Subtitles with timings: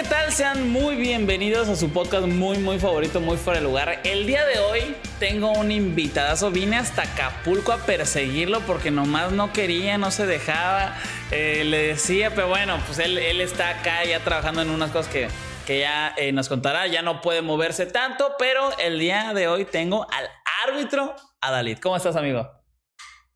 [0.00, 0.30] ¿Qué tal?
[0.30, 4.00] Sean muy bienvenidos a su podcast muy, muy favorito, muy fuera de lugar.
[4.04, 6.52] El día de hoy tengo un invitadazo.
[6.52, 10.96] Vine hasta Acapulco a perseguirlo porque nomás no quería, no se dejaba.
[11.32, 15.12] Eh, le decía, pero bueno, pues él, él, está acá ya trabajando en unas cosas
[15.12, 15.26] que,
[15.66, 16.86] que ya eh, nos contará.
[16.86, 20.28] Ya no puede moverse tanto, pero el día de hoy tengo al
[20.68, 21.78] árbitro Adalid.
[21.78, 22.48] ¿Cómo estás, amigo?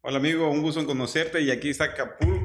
[0.05, 2.42] Hola amigo, un gusto en conocerte y aquí está Acapulco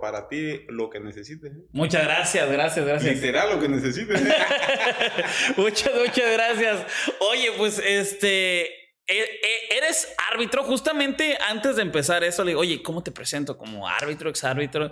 [0.00, 1.52] para ti lo que necesites.
[1.52, 1.66] ¿eh?
[1.72, 3.14] Muchas gracias, gracias, gracias.
[3.14, 4.20] Literal lo que necesites.
[4.20, 4.34] ¿eh?
[5.56, 6.86] muchas, muchas gracias.
[7.20, 10.64] Oye, pues este, e, e, eres árbitro.
[10.64, 13.56] Justamente antes de empezar eso, le digo, oye, ¿cómo te presento?
[13.56, 14.90] Como árbitro, exárbitro.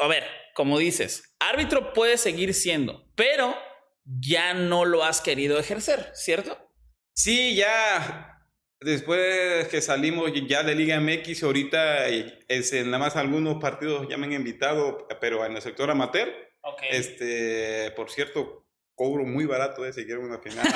[0.00, 3.56] A ver, como dices, árbitro puede seguir siendo, pero
[4.04, 6.58] ya no lo has querido ejercer, ¿cierto?
[7.12, 8.37] Sí, ya
[8.80, 14.26] Después que salimos ya de Liga MX, ahorita es, nada más algunos partidos ya me
[14.26, 16.28] han invitado, pero en el sector amateur.
[16.60, 16.90] Okay.
[16.92, 20.64] Este, por cierto, cobro muy barato eh, si quieren una final.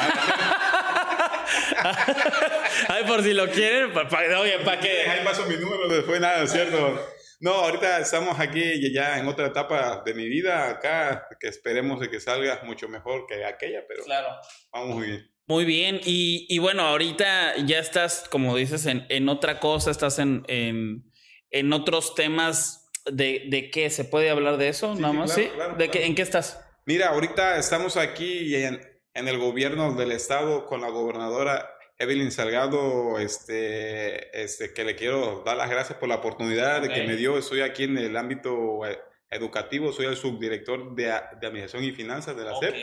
[2.88, 5.02] Ay, por si lo quieren, para, para, oye, ¿para qué?
[5.02, 7.00] Ahí paso mi número, después nada, ¿cierto?
[7.40, 12.08] No, ahorita estamos aquí ya en otra etapa de mi vida, acá, que esperemos de
[12.08, 14.28] que salga mucho mejor que aquella, pero claro.
[14.72, 15.31] vamos muy bien.
[15.46, 20.18] Muy bien, y, y, bueno, ahorita ya estás, como dices, en, en otra cosa, estás
[20.18, 21.10] en, en,
[21.50, 24.94] en otros temas de, de, qué, ¿se puede hablar de eso?
[24.94, 25.54] Sí, Nada sí, más, claro, ¿sí?
[25.54, 25.90] claro, ¿De claro.
[25.92, 26.60] Qué, ¿En qué estás?
[26.86, 28.80] Mira, ahorita estamos aquí en,
[29.14, 35.42] en, el gobierno del estado con la gobernadora Evelyn Salgado, este, este, que le quiero
[35.44, 37.02] dar las gracias por la oportunidad Okay.
[37.02, 37.38] que me dio.
[37.38, 38.98] Estoy aquí en el ámbito eh,
[39.32, 42.74] educativo, soy el subdirector de, de Administración y Finanzas de la SEP,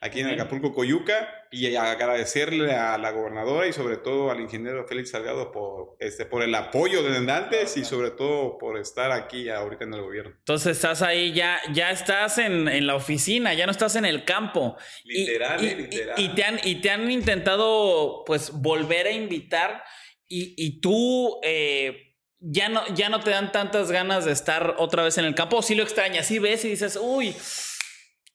[0.00, 0.28] aquí en.
[0.28, 5.96] Acapulco, Coyuca, y agradecerle a la gobernadora y sobre todo al ingeniero Félix Salgado por,
[6.00, 10.02] este, por el apoyo de antes y sobre todo por estar aquí ahorita en el
[10.02, 10.34] gobierno.
[10.38, 14.24] Entonces estás ahí, ya, ya estás en, en la oficina, ya no estás en el
[14.24, 14.76] campo.
[15.04, 16.14] Y- Literal, y, eh, literal.
[16.20, 19.82] Y, y te han, y te han intentado, pues, volver a invitar
[20.28, 25.02] y, y tú eh, ya, no, ya no te dan tantas ganas de estar otra
[25.02, 25.58] vez en el campo.
[25.58, 27.34] O sí lo extrañas, sí ves y dices, uy,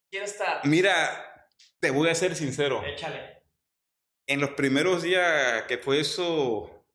[0.09, 0.61] quiero estar.
[0.63, 1.47] Mira,
[1.79, 2.83] te voy a ser sincero.
[2.85, 3.41] Échale.
[4.27, 6.85] En los primeros días que fue eso,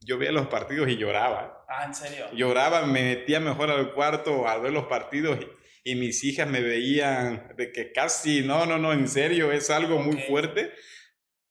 [0.00, 1.64] yo veía los partidos y lloraba.
[1.68, 2.26] Ah, en serio.
[2.32, 5.38] Lloraba, me metía mejor al cuarto al ver los partidos
[5.84, 9.70] y, y mis hijas me veían de que casi, no, no, no, en serio, es
[9.70, 10.72] algo muy fuerte.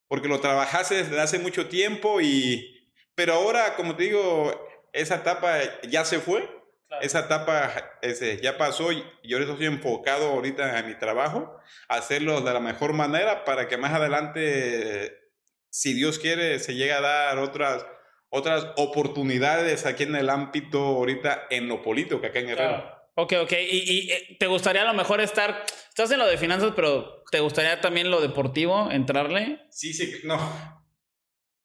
[0.08, 2.70] Porque lo trabajaste desde hace mucho tiempo y...
[3.16, 5.58] Pero ahora, como te digo, esa etapa
[5.90, 6.50] ya se fue.
[6.88, 7.06] Claro.
[7.06, 12.54] Esa etapa ese, ya pasó y yo estoy enfocado ahorita en mi trabajo, hacerlo de
[12.54, 15.32] la mejor manera para que más adelante,
[15.72, 17.84] si Dios quiere, se llegue a dar otras,
[18.30, 22.76] otras oportunidades aquí en el ámbito ahorita en lo político, acá en Guerrero.
[22.76, 23.04] Claro.
[23.16, 23.52] Ok, ok.
[23.54, 25.66] Y, y, eh, te gustaría a lo mejor estar.
[25.90, 29.62] Estás en lo de finanzas, pero ¿te gustaría también lo deportivo, entrarle?
[29.70, 30.83] Sí, sí, no.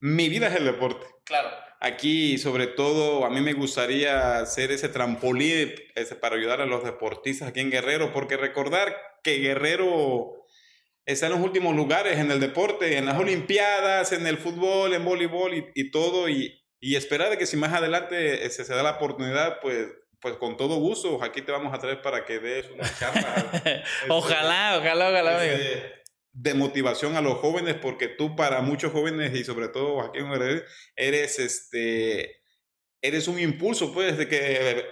[0.01, 1.07] Mi vida es el deporte.
[1.25, 1.51] Claro.
[1.81, 6.85] Aquí, sobre todo, a mí me gustaría ser ese trampolín ese, para ayudar a los
[6.85, 10.45] deportistas aquí en Guerrero, porque recordar que Guerrero
[11.05, 15.05] está en los últimos lugares en el deporte, en las Olimpiadas, en el fútbol, en
[15.05, 18.83] voleibol y, y todo, y, y, esperar de que si más adelante ese, se da
[18.83, 19.87] la oportunidad, pues,
[20.21, 23.85] pues con todo gusto, aquí te vamos a traer para que des una charla.
[24.09, 25.41] ojalá, ojalá, ojalá.
[25.41, 25.55] amigo.
[26.40, 30.31] De motivación a los jóvenes, porque tú para muchos jóvenes y sobre todo aquí en
[30.31, 30.62] Guerrero,
[30.94, 32.37] eres este
[33.02, 34.85] eres un impulso, pues, de que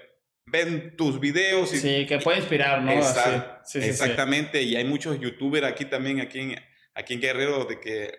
[0.47, 2.91] ven tus videos y Sí, que puede inspirar, ¿no?
[2.93, 6.57] Exact- Sí, sí, sí, exactamente, y hay muchos youtubers aquí también, aquí en,
[6.95, 8.13] aquí en Guerrero, de que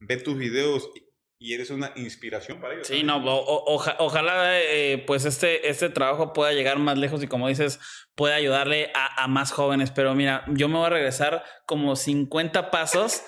[0.00, 0.90] ven tus videos
[1.38, 2.86] y eres una inspiración para ellos.
[2.86, 7.78] Sí, no, ojalá eh, pues este, este trabajo pueda llegar más lejos y como dices,
[8.14, 9.90] pueda ayudarle a, más jóvenes.
[9.90, 13.22] Pero mira, yo me voy a regresar como 50 pasos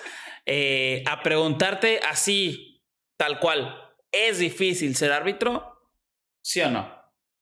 [0.45, 2.83] eh, a preguntarte así,
[3.17, 3.75] tal cual,
[4.11, 5.77] ¿es difícil ser árbitro?
[6.41, 6.91] ¿Sí o no?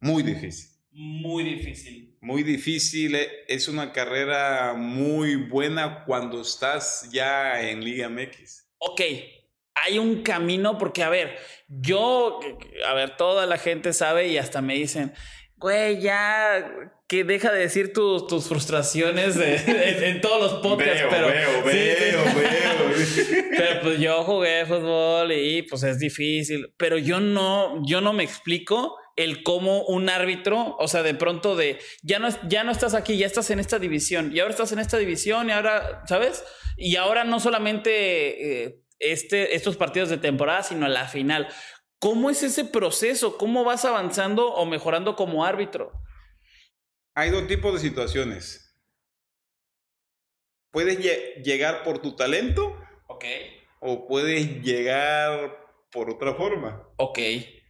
[0.01, 0.69] Muy difícil.
[0.91, 2.17] Muy difícil.
[2.21, 3.15] Muy difícil.
[3.15, 8.67] Eh, es una carrera muy buena cuando estás ya en Liga MX.
[8.79, 9.01] Ok,
[9.83, 11.37] hay un camino porque, a ver,
[11.67, 12.39] yo,
[12.85, 15.13] a ver, toda la gente sabe y hasta me dicen,
[15.57, 16.71] güey, ya
[17.07, 23.47] que deja de decir tus, tus frustraciones en, todos los podcasts, pero veo, veo, veo.
[23.57, 28.23] pero pues yo jugué fútbol y pues es difícil, pero yo no, yo no me
[28.23, 32.93] explico el cómo un árbitro, o sea, de pronto de ya no, ya no estás
[32.93, 36.43] aquí, ya estás en esta división y ahora estás en esta división y ahora, ¿sabes?
[36.75, 41.47] Y ahora no solamente eh, este, estos partidos de temporada, sino a la final.
[41.99, 43.37] ¿Cómo es ese proceso?
[43.37, 45.91] ¿Cómo vas avanzando o mejorando como árbitro?
[47.15, 48.63] Hay dos tipos de situaciones.
[50.71, 50.99] Puedes
[51.43, 52.77] llegar por tu talento.
[53.07, 53.25] Ok.
[53.79, 55.57] O puedes llegar
[55.91, 56.87] por otra forma.
[56.97, 57.19] Ok.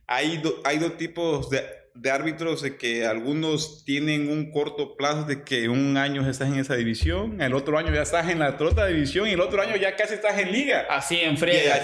[0.08, 1.66] Hay, hay dos tipos de,
[2.00, 6.60] de árbitros de que algunos tienen un corto plazo de que un año estás en
[6.60, 9.76] esa división, el otro año ya estás en la otra división y el otro año
[9.76, 10.86] ya casi estás en liga.
[10.90, 11.76] Así, en fría.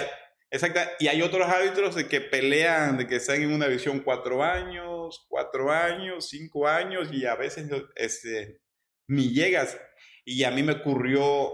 [0.52, 0.80] Exacto.
[1.00, 5.26] Y hay otros árbitros de que pelean, de que están en una división cuatro años,
[5.28, 8.62] cuatro años, cinco años y a veces este,
[9.08, 9.78] ni llegas.
[10.26, 11.52] Y a mí me ocurrió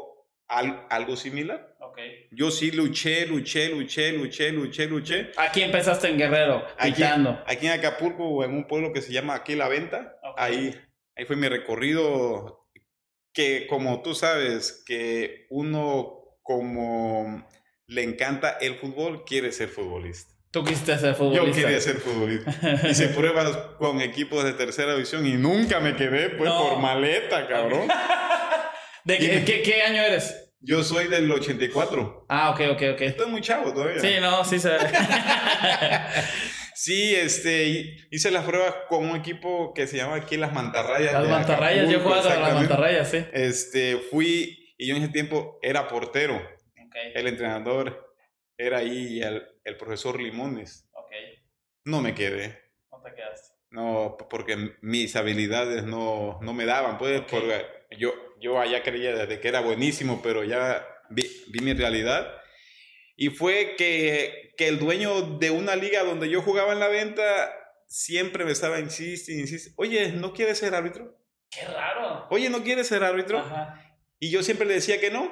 [0.48, 1.78] algo similar.
[2.00, 2.28] Okay.
[2.32, 5.32] Yo sí luché, luché, luché, luché, luché, luché.
[5.38, 9.56] Aquí empezaste en Guerrero, aquí, aquí, en Acapulco, en un pueblo que se llama aquí
[9.56, 10.16] La Venta.
[10.38, 10.76] Ahí,
[11.16, 12.68] ahí fue mi recorrido.
[13.34, 17.48] Que como tú sabes, que uno como
[17.88, 20.34] le encanta el fútbol, quiere ser futbolista.
[20.52, 21.46] Tú quisiste ser futbolista.
[21.46, 22.90] Yo quería ser futbolista.
[22.90, 27.88] Hice pruebas con equipos de tercera división y nunca me quedé, pues, por maleta, cabrón.
[29.04, 30.49] ¿De qué, qué, año eres?
[30.62, 32.26] Yo soy del 84.
[32.28, 33.02] Ah, ok, ok, ok.
[33.02, 34.00] Estoy muy chavo todavía.
[34.00, 34.78] Sí, no, sí se
[36.76, 41.14] sí, este, hice las pruebas con un equipo que se llama aquí Las Mantarrayas.
[41.14, 43.26] Las Mantarrayas, yo jugaba con las Mantarrayas, sí.
[43.32, 46.36] Este, fui, y yo en ese tiempo era portero.
[46.36, 47.14] Okay.
[47.16, 48.14] El entrenador
[48.58, 50.90] era ahí el, el profesor Limones.
[50.92, 51.12] Ok.
[51.86, 52.60] No me quedé.
[52.92, 53.56] No te quedaste.
[53.72, 57.66] No, porque mis habilidades no, no me daban, pues, porque
[57.98, 61.26] yo, yo allá creía desde que era buenísimo, pero ya vi,
[61.62, 62.32] mi realidad.
[63.16, 67.54] Y fue que, que, el dueño de una liga donde yo jugaba en la venta
[67.88, 71.18] siempre me estaba insistiendo, insiste, oye, ¿no quieres ser árbitro?
[71.50, 72.28] Qué raro.
[72.30, 73.44] Oye, ¿no quieres ser árbitro?
[74.20, 75.32] Y yo siempre le decía que no.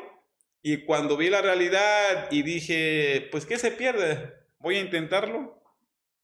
[0.61, 4.33] Y cuando vi la realidad y dije, pues, ¿qué se pierde?
[4.59, 5.61] Voy a intentarlo.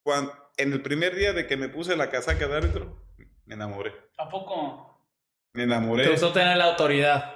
[0.01, 3.05] Cuando, en el primer día de que me puse la casaca de árbitro,
[3.45, 3.93] me enamoré.
[4.17, 4.92] ¿A poco?
[5.53, 6.03] Me enamoré.
[6.03, 7.33] Te gustó tener la autoridad.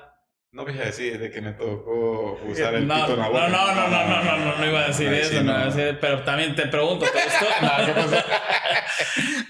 [0.51, 3.47] No voy a decir de que me tocó usar el no, pito en la boca.
[3.49, 5.57] No, no, no, no, no, no, no, iba a decir eso, no.
[5.57, 5.65] no.
[5.65, 7.45] Decir, pero también te pregunto, ¿te gustó?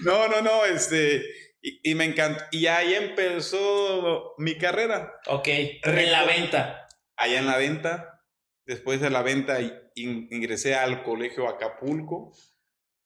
[0.00, 1.24] no, no, no, este,
[1.62, 5.14] y, y, me encantó, y ahí empezó mi carrera.
[5.28, 6.88] Ok, en la venta.
[7.16, 8.22] Allá en la venta,
[8.66, 9.58] después de la venta
[9.94, 12.32] ingresé al colegio Acapulco,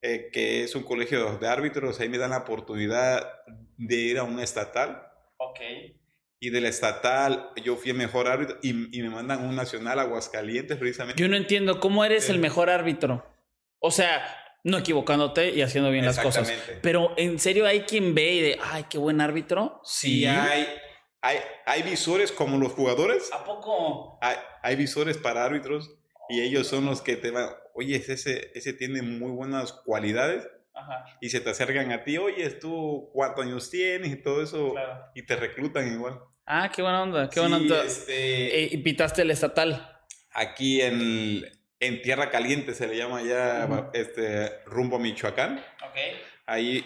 [0.03, 3.33] eh, que es un colegio de árbitros, ahí me dan la oportunidad
[3.77, 5.12] de ir a un estatal
[5.49, 5.61] Ok.
[6.41, 10.77] Y del estatal, yo fui el mejor árbitro y, me mandan un nacional a Aguascalientes
[10.77, 11.21] precisamente.
[11.21, 13.25] Yo no entiendo cómo eres el mejor árbitro.
[13.79, 14.25] O sea,
[14.65, 16.53] no equivocándote y haciendo bien las cosas.
[16.83, 19.81] Pero en serio hay quien ve y de, ay, qué buen árbitro.
[19.85, 20.27] Sí.
[20.27, 20.67] hay,
[21.21, 23.31] hay, hay visores como los jugadores.
[23.33, 24.19] ¿A poco?
[24.21, 25.95] Hay, hay visores para árbitros
[26.29, 30.49] y ellos son los que te van, oye, ese, ese tiene muy buenas cualidades
[31.21, 34.75] y se te acercan a ti, oye, tú cuántos años tienes y todo eso,
[35.15, 36.21] y te reclutan igual.
[36.47, 37.85] Ah, qué buena onda, qué buena onda.
[37.85, 40.01] Este, eh, ¿Y pitaste el estatal?
[40.33, 41.45] Aquí en,
[41.79, 45.59] en Tierra Caliente se le llama ya, este, rumbo a Michoacán.
[45.59, 45.97] Ok.
[46.47, 46.85] Ahí,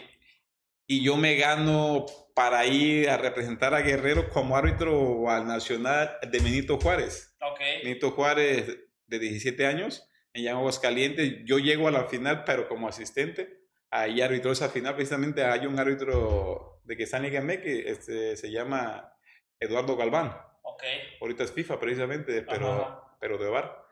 [0.87, 6.39] y yo me gano para ir a representar a Guerrero como árbitro al Nacional de
[6.39, 7.35] Benito Juárez.
[7.41, 7.61] Ok.
[7.83, 11.39] Benito Juárez, de 17 años, en Aguascalientes.
[11.45, 13.66] Yo llego a la final, pero como asistente
[14.01, 14.95] ahí arbitró esa final.
[14.95, 19.13] Precisamente hay un árbitro de que está en Liga que este, se llama
[19.61, 20.37] Eduardo Galván.
[20.63, 20.83] Ok.
[21.21, 23.85] Ahorita es FIFA precisamente, pero, pero de VAR.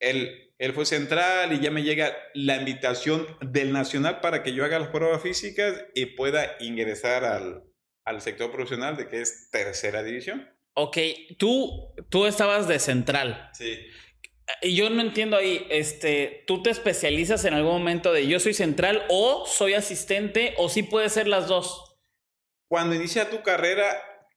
[0.00, 4.64] Él, él fue central y ya me llega la invitación del Nacional para que yo
[4.64, 7.64] haga las pruebas físicas y pueda ingresar al,
[8.04, 10.48] al sector profesional de que es tercera división.
[10.74, 10.96] Ok,
[11.36, 13.50] tú, tú estabas de central.
[13.52, 13.78] Sí.
[14.62, 19.04] Yo no entiendo ahí, este, ¿tú te especializas en algún momento de yo soy central
[19.08, 21.96] o soy asistente o sí puede ser las dos?
[22.68, 23.84] Cuando inicia tu carrera,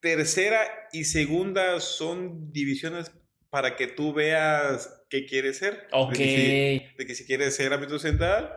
[0.00, 0.60] tercera
[0.92, 3.12] y segunda son divisiones
[3.50, 5.86] para que tú veas qué quieres ser.
[5.92, 6.12] Ok.
[6.12, 8.52] De que si, de que si quieres ser árbitro central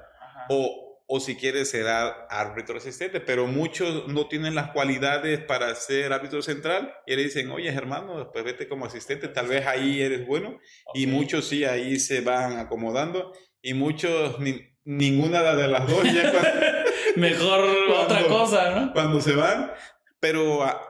[0.49, 5.73] o, o si quieres ser á- árbitro asistente, pero muchos no tienen las cualidades para
[5.75, 10.01] ser árbitro central y le dicen, oye hermano, pues vete como asistente, tal vez ahí
[10.01, 10.59] eres bueno.
[10.93, 16.31] Y muchos sí ahí se van acomodando y muchos ni- ninguna de las dos ya
[16.31, 16.49] cuando,
[17.15, 17.65] Mejor
[17.97, 18.93] otra cosa, ¿no?
[18.93, 19.71] cuando se van.
[20.19, 20.81] Pero a,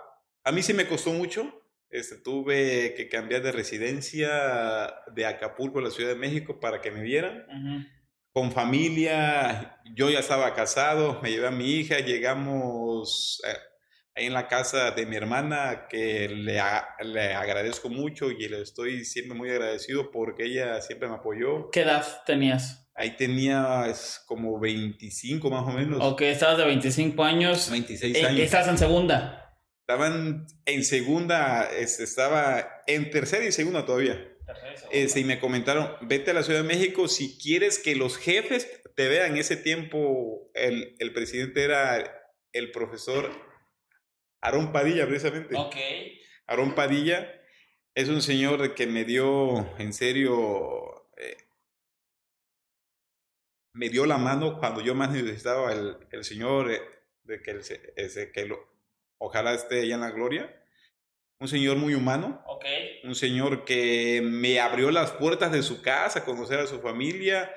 [0.44, 1.54] a mí sí me costó mucho.
[1.90, 6.92] Este, tuve que cambiar de residencia de Acapulco a la Ciudad de México para que
[6.92, 7.46] me vieran.
[7.48, 7.88] Ujú.
[8.38, 13.58] Con familia, yo ya estaba casado, me llevé a mi hija, llegamos eh,
[14.14, 19.36] ahí en la casa de mi hermana, que le, agradezco mucho y le estoy siempre
[19.36, 21.72] muy agradecido porque ella siempre me apoyó.
[21.72, 22.88] ¿Qué edad tenías?
[22.94, 27.72] Ahí tenía es, como 25 más o menos, Ok, estabas de 25 años.
[27.72, 28.42] 26 Eh, años.
[28.42, 29.58] Estás en segunda.
[29.82, 34.37] Estaban en segunda, este, estaba en tercera y segunda todavía.
[34.92, 38.82] Este, y me comentaron, vete a la Ciudad de México si quieres que los jefes
[38.96, 39.34] te vean.
[39.34, 43.32] En ese tiempo el, el presidente era el profesor
[44.42, 45.56] Aarón Padilla, precisamente.
[45.56, 45.76] Ok.
[46.48, 47.42] Aarón Padilla
[47.94, 51.38] es un señor que me dio, en serio, eh,
[53.74, 56.82] me dio la mano cuando yo más necesitaba el, el señor, eh,
[57.24, 57.62] de que, el
[57.96, 58.60] ese, que lo,
[59.18, 60.64] ojalá esté allá en la gloria.
[61.40, 62.44] Un señor muy humano,
[63.04, 67.52] un señor que me abrió las puertas de su casa, conocer a su familia,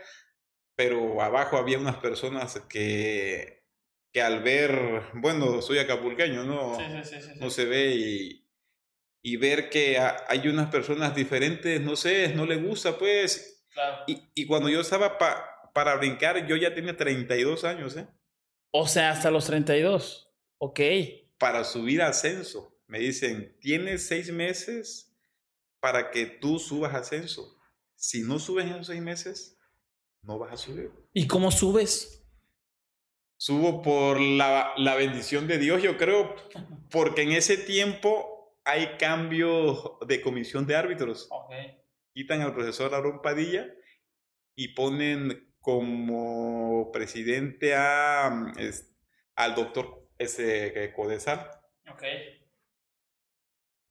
[0.77, 3.65] pero abajo había unas personas que,
[4.13, 6.77] que al ver, bueno, soy acapulqueño, ¿no?
[6.77, 7.41] Sí, sí, sí, sí, sí.
[7.41, 8.47] no se ve y,
[9.23, 13.67] y ver que ha- hay unas personas diferentes, no sé, no le gusta, pues.
[13.73, 14.05] Claro.
[14.07, 18.07] Y, y cuando yo estaba pa- para brincar, yo ya tenía 32 años, ¿eh?
[18.73, 20.31] O sea, hasta los 32.
[20.59, 20.81] Ok.
[21.39, 22.77] Para subir a ascenso.
[22.91, 25.17] Me dicen, tienes seis meses
[25.81, 27.57] para que tú subas ascenso.
[27.95, 29.57] Si no subes en esos seis meses,
[30.23, 30.91] no vas a subir.
[31.13, 32.27] ¿Y cómo subes?
[33.37, 36.35] Subo por la, la bendición de Dios, yo creo,
[36.91, 41.29] porque en ese tiempo hay cambio de comisión de árbitros.
[41.31, 41.53] Ok.
[42.13, 43.73] quitan al profesor Aarón Padilla
[44.57, 48.93] y ponen como presidente a, mm, es-
[49.37, 51.49] al doctor ese Codesal.
[51.89, 52.03] Ok.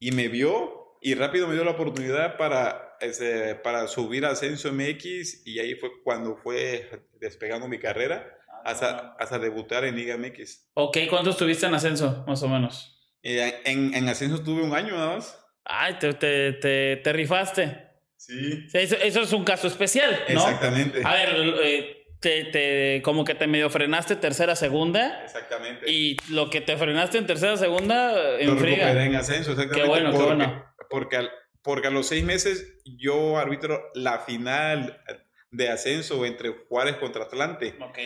[0.00, 4.72] Y me vio y rápido me dio la oportunidad para, ese, para subir a Ascenso
[4.72, 6.90] MX y ahí fue cuando fue
[7.20, 10.70] despegando mi carrera hasta, hasta debutar en Liga MX.
[10.74, 12.96] Ok, ¿cuánto estuviste en ascenso, más o menos?
[13.22, 15.38] Y en, en Ascenso tuve un año nada más.
[15.64, 17.88] Ay, te, te, te, te rifaste.
[18.16, 18.68] Sí.
[18.68, 20.40] Sí, Eso, eso es un caso especial, ¿no?
[20.40, 21.02] Exactamente.
[21.04, 21.28] A ver,
[21.62, 25.24] eh, te, te- como que te medio frenaste tercera, segunda.
[25.24, 25.90] Exactamente.
[25.90, 29.04] Y lo que te frenaste en tercera, segunda, Lo en friega.
[29.04, 29.82] en ascenso, exactamente.
[29.82, 30.64] Qué bueno, qué porque, bueno.
[30.90, 31.30] Porque, al-
[31.62, 35.02] porque a los seis meses yo arbitro la final
[35.50, 37.74] de ascenso entre Juárez contra Atlante.
[37.80, 37.98] Ok.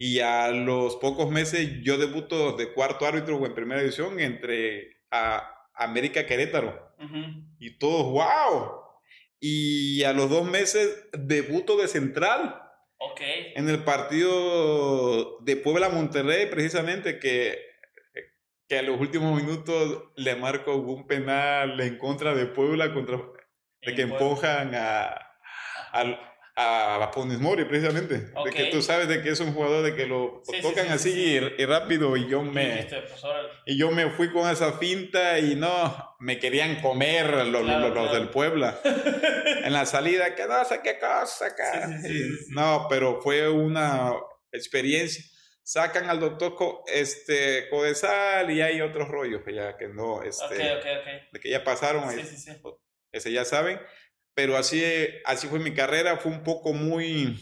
[0.00, 5.54] Y a los pocos meses yo debuto de cuarto árbitro en primera división entre a
[5.74, 6.94] América Querétaro.
[6.98, 7.44] Ujú.
[7.58, 8.82] Y todos, wow.
[9.40, 12.62] Y a los dos meses debuto de central
[13.00, 13.20] Ok.
[13.54, 17.58] en el partido de Puebla Monterrey, precisamente que,
[18.68, 23.18] que a los últimos minutos le marco un penal en contra de Puebla, contra,
[23.82, 25.16] de que empujan a,
[25.92, 26.27] a,
[26.60, 28.30] a Funes Mori, precisamente.
[28.34, 28.46] Ok.
[28.46, 30.88] De que tú sabes de que es un jugador de que lo, Sí, tocan sí,
[30.88, 31.54] sí, así sí.
[31.58, 32.66] Y, y rápido y yo me...
[32.72, 33.22] dijiste, pues.
[33.66, 37.94] Y yo me fui con esa finta y no, me querían comer los, Claro, los-
[37.94, 38.14] los claro.
[38.14, 38.78] del Puebla.
[39.64, 41.48] en la salida, que no sé qué cosa
[42.02, 42.28] sí.
[42.50, 44.12] No, pero fue una
[44.52, 45.24] experiencia.
[45.62, 50.44] Sacan al doctor Co- este, Codesal y hay otros rollos que ya que no, este,
[50.44, 51.32] Ok, ok, ok.
[51.32, 52.48] de que ya pasaron, sí.
[53.12, 53.78] ese ya saben.
[54.38, 54.80] Pero así,
[55.24, 57.36] así fue mi carrera, fue un poco muy,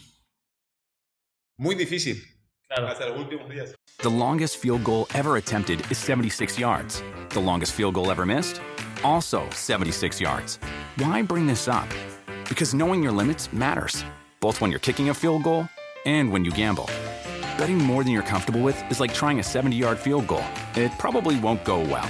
[1.59, 2.23] muy difícil
[2.67, 2.87] Claro.
[2.87, 3.75] hasta los últimos días.
[3.99, 7.03] The longest field goal ever attempted is 76 yards.
[7.29, 8.59] The longest field goal ever missed?
[9.03, 10.57] Also 76 yards.
[10.97, 11.87] Why bring this up?
[12.49, 14.03] Because knowing your limits matters,
[14.39, 15.69] both when you're kicking a field goal
[16.07, 16.89] and when you gamble.
[17.59, 20.43] Betting more than you're comfortable with is like trying a 70 yard field goal.
[20.75, 22.09] It probably won't go well.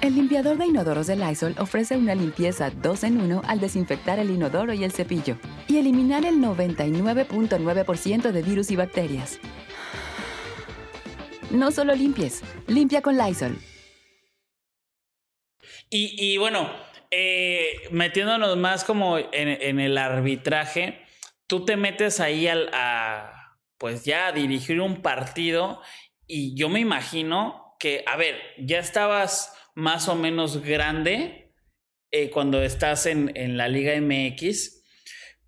[0.00, 4.30] El limpiador de inodoros de Lysol ofrece una limpieza 2 en 1 al desinfectar el
[4.30, 5.36] inodoro y el cepillo
[5.66, 9.40] y eliminar el 99.9% de virus y bacterias.
[11.50, 13.58] No solo limpies, limpia con Lysol.
[15.90, 16.70] Y, y bueno,
[17.10, 21.00] eh, metiéndonos más como en, el arbitraje,
[21.46, 22.70] tú te metes ahí al,
[23.78, 25.80] pues ya a dirigir un partido
[26.26, 31.54] y yo me imagino que, a ver, ya estabas más o menos grande
[32.10, 34.82] eh, cuando estás en, en, la Liga MX,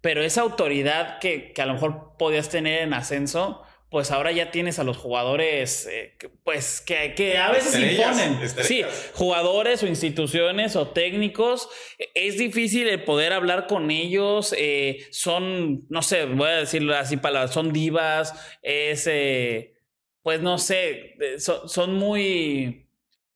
[0.01, 4.53] pero esa autoridad que, que, a lo mejor podías tener en ascenso, pues ahora ya
[4.53, 8.43] tienes a los jugadores, eh, pues que, que, a veces estrellas, imponen.
[8.45, 8.69] Estrellas.
[8.69, 11.69] Sí, jugadores o instituciones o técnicos.
[12.15, 14.55] Es difícil el poder hablar con ellos.
[14.57, 18.33] Eh, son, no sé, voy a decirlo así palabras, son divas.
[18.63, 19.75] Es, eh,
[20.23, 22.90] pues no sé, son, son, muy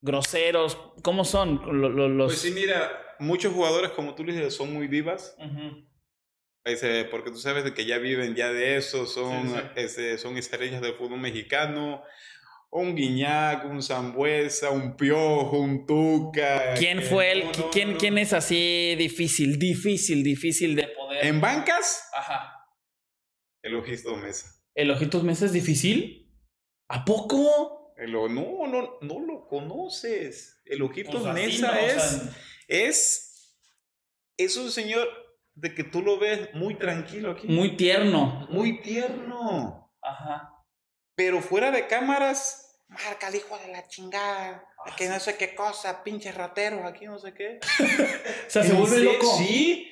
[0.05, 0.77] groseros.
[1.01, 5.35] ¿Cómo son los, Pues sí, mira, muchos jugadores, como tú dices, son muy divas.
[5.39, 5.85] Uh -huh
[7.11, 9.61] porque tú sabes de que ya viven ya de eso, son, sí, sí.
[9.75, 12.01] Ese, son estrellas del fútbol mexicano.
[12.71, 16.73] Un Guiñac, un Zambuesa, un Piojo, un Tuca.
[16.73, 17.45] ¿Quién fue el?
[17.45, 17.97] No, no, ¿quién, no.
[17.97, 21.25] ¿Quién es así difícil, difícil, difícil de poder?
[21.25, 22.09] ¿En bancas?
[22.13, 22.67] Ajá.
[23.61, 24.61] El Ojitos Mesa.
[24.73, 26.35] ¿El Ojitos Mesa es difícil?
[26.89, 27.84] ¿A poco?
[27.95, 28.27] El, no,
[28.67, 30.61] no, no lo conoces.
[30.65, 32.33] El Ojitos pues Mesa es, o sea...
[32.67, 33.21] es.
[34.37, 35.07] Es un señor
[35.53, 37.47] de que tú lo ves muy tranquilo aquí.
[37.47, 38.47] Muy tierno.
[38.49, 39.93] Muy tierno.
[40.01, 40.51] Ajá.
[41.15, 44.67] Pero fuera de cámaras, marca el hijo de la chingada.
[44.85, 47.59] Ah, que no sé qué cosa, pinche ratero, aquí no sé qué.
[48.47, 49.37] o sea, se vuelve loco.
[49.37, 49.89] Sí.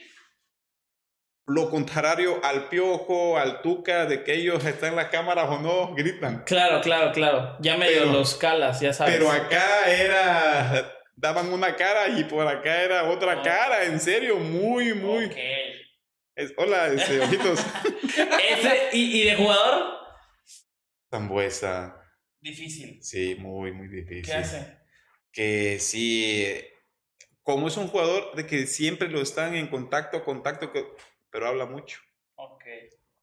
[1.45, 5.93] Lo contrario al piojo, al tuca, de que ellos están en las cámaras o no,
[5.93, 6.43] gritan.
[6.45, 7.57] Claro, claro, claro.
[7.59, 9.15] Ya medio pero, los calas, ya sabes.
[9.15, 13.43] Pero acá era daban una cara y por acá era otra oh.
[13.43, 15.25] cara, en serio, muy, muy.
[15.25, 15.81] Okay.
[16.35, 17.59] Es, hola, este, ojitos.
[18.49, 19.99] Ese, ¿y, ¿y, de jugador?
[21.09, 21.95] Zambuesa.
[22.41, 23.01] Difícil.
[23.03, 24.25] Sí, muy, muy difícil.
[24.25, 24.77] ¿Qué hace?
[25.31, 26.45] Que sí,
[27.41, 30.71] como es un jugador de que siempre lo están en contacto, contacto,
[31.33, 31.99] pero habla mucho.
[32.35, 32.63] Ok.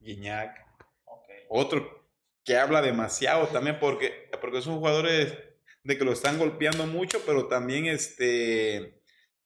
[0.01, 0.67] Guiñac.
[1.05, 1.29] Ok.
[1.49, 2.11] Otro
[2.45, 5.39] que habla demasiado también porque, porque son jugadores
[5.85, 9.01] de que lo están golpeando mucho, pero también este,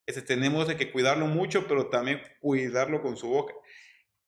[0.06, 3.52] este, tenemos de que cuidarlo mucho, pero también cuidarlo con su boca.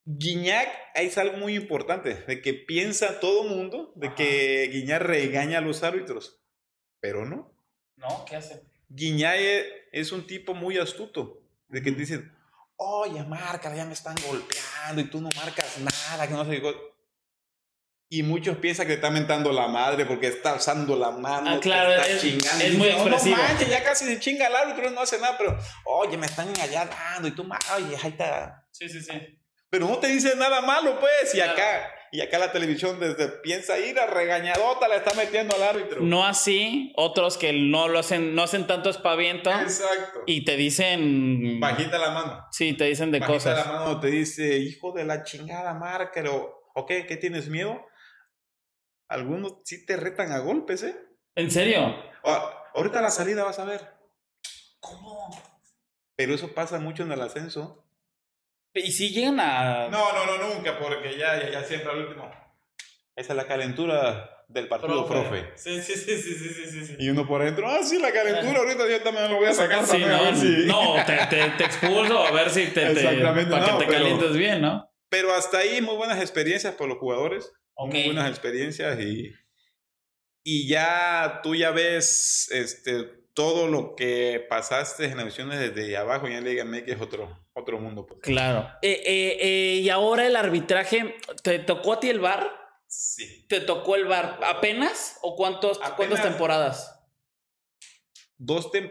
[0.05, 4.15] Guiñac es algo muy importante, de que piensa todo mundo, de Ajá.
[4.15, 6.39] que Guiñac regaña a los árbitros,
[6.99, 7.51] pero no.
[7.95, 8.61] No, ¿qué hace?
[8.89, 9.39] Guiñac
[9.91, 12.36] es un tipo muy astuto, de que dicen,
[12.77, 16.97] oye, marca, ya me están golpeando y tú no marcas nada, que no sé qué
[18.09, 21.51] y muchos piensan que está mentando la madre porque está usando la mano.
[21.51, 22.63] Ah, claro, está es, chingando.
[22.63, 23.35] es muy expresivo.
[23.35, 26.25] Oh, no manches, ya casi se chinga el árbitro, no hace nada, pero, oye, me
[26.25, 27.43] están allá dando y tú,
[27.75, 28.65] oye, ahí está.
[28.71, 29.11] Sí, sí, sí.
[29.69, 33.77] Pero no te dice nada malo, pues, y acá, y acá la televisión desde piensa
[33.77, 35.99] ir a regañadota, le está metiendo al árbitro.
[36.01, 40.21] No así, otros que no lo hacen, no hacen tanto espaviento Exacto.
[40.25, 41.59] y te dicen.
[41.59, 42.47] Bajita la mano.
[42.51, 43.65] Sí, te dicen de Bajita cosas.
[43.67, 46.53] la mano te dice, hijo de la chingada, márcalo.
[46.75, 46.91] ¿Ok?
[47.07, 47.83] ¿Qué tienes miedo?
[49.09, 50.95] Algunos sí te retan a golpes, ¿eh?
[51.35, 51.95] ¿En serio?
[52.23, 53.81] Ah, ahorita la salida vas a ver.
[54.79, 55.29] ¿Cómo?
[56.15, 57.86] Pero eso pasa mucho en el ascenso.
[58.79, 59.87] Y si llegan a.
[59.89, 62.31] No, no, no, nunca, porque ya, ya, ya siempre al último.
[63.15, 65.51] Esa es la calentura del partido, profe.
[65.55, 66.95] Sí, sí, sí, sí, sí, sí, sí.
[66.99, 69.83] Y uno por dentro, ah, sí, la calentura, ahorita yo también lo voy a sacar
[69.85, 72.81] Sí, también, a no, ver si- no te, te, te expulso a ver si te.
[72.85, 74.89] te Exactamente, para no, que te pero- calientes bien, ¿no?
[75.09, 77.51] Pero hasta ahí muy buenas experiencias por los jugadores.
[77.73, 77.93] Ok.
[77.93, 79.31] Muy buenas experiencias y,
[80.43, 86.27] y ya tú ya ves este, todo lo que pasaste en las divisiones desde abajo
[86.27, 88.03] y en Liga MX es otro, otro mundo.
[88.07, 88.19] pues.
[88.21, 88.67] Claro.
[88.81, 92.51] Eh, eh, eh, y ahora el arbitraje, ¿te tocó a ti el bar?
[92.87, 93.45] Sí.
[93.47, 95.19] ¿Te tocó el bar apenas?
[95.21, 95.95] ¿O cuántos, Apenas.
[95.97, 96.99] cuántas temporadas?
[98.39, 98.89] Dos tem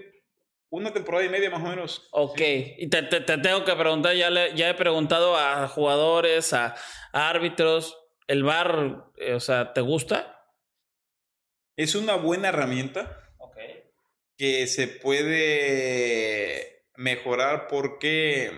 [0.70, 2.08] una temporada y media más o menos.
[2.12, 2.40] Ok,
[2.78, 6.76] y te, te- te tengo que preguntar, ya, le- ya he preguntado a jugadores, a,
[7.12, 10.40] a árbitros, ¿el bar, eh, o sea, te gusta?
[11.76, 13.22] Es una buena herramienta.
[14.36, 18.50] Que se puede mejorar porque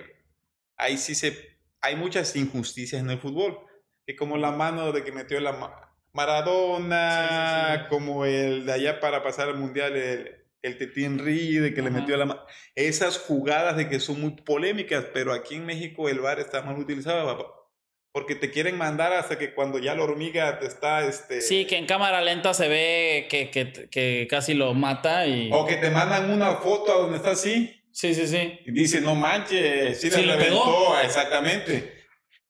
[0.76, 3.58] ahí sí se hay muchas injusticias en el fútbol
[4.06, 7.88] que como la mano de que metió la Ma- Maradona Sí, sí, sí.
[7.88, 11.90] como el de allá para pasar al mundial el, el Titi Henry de que le
[11.90, 12.42] metió la mano
[12.74, 16.78] esas jugadas de que son muy polémicas pero aquí en México el VAR está mal
[16.78, 17.67] utilizado.
[18.12, 21.40] Porque te quieren mandar hasta que cuando ya la hormiga te está, este...
[21.40, 25.50] Sí, que en cámara lenta se ve que, que, que casi lo mata y...
[25.52, 27.74] O que te mandan una foto a donde está así.
[27.92, 28.58] Sí, sí, sí.
[28.64, 30.96] Y dice, no manches, sí, Sí, le pegó.
[31.00, 31.94] exactamente.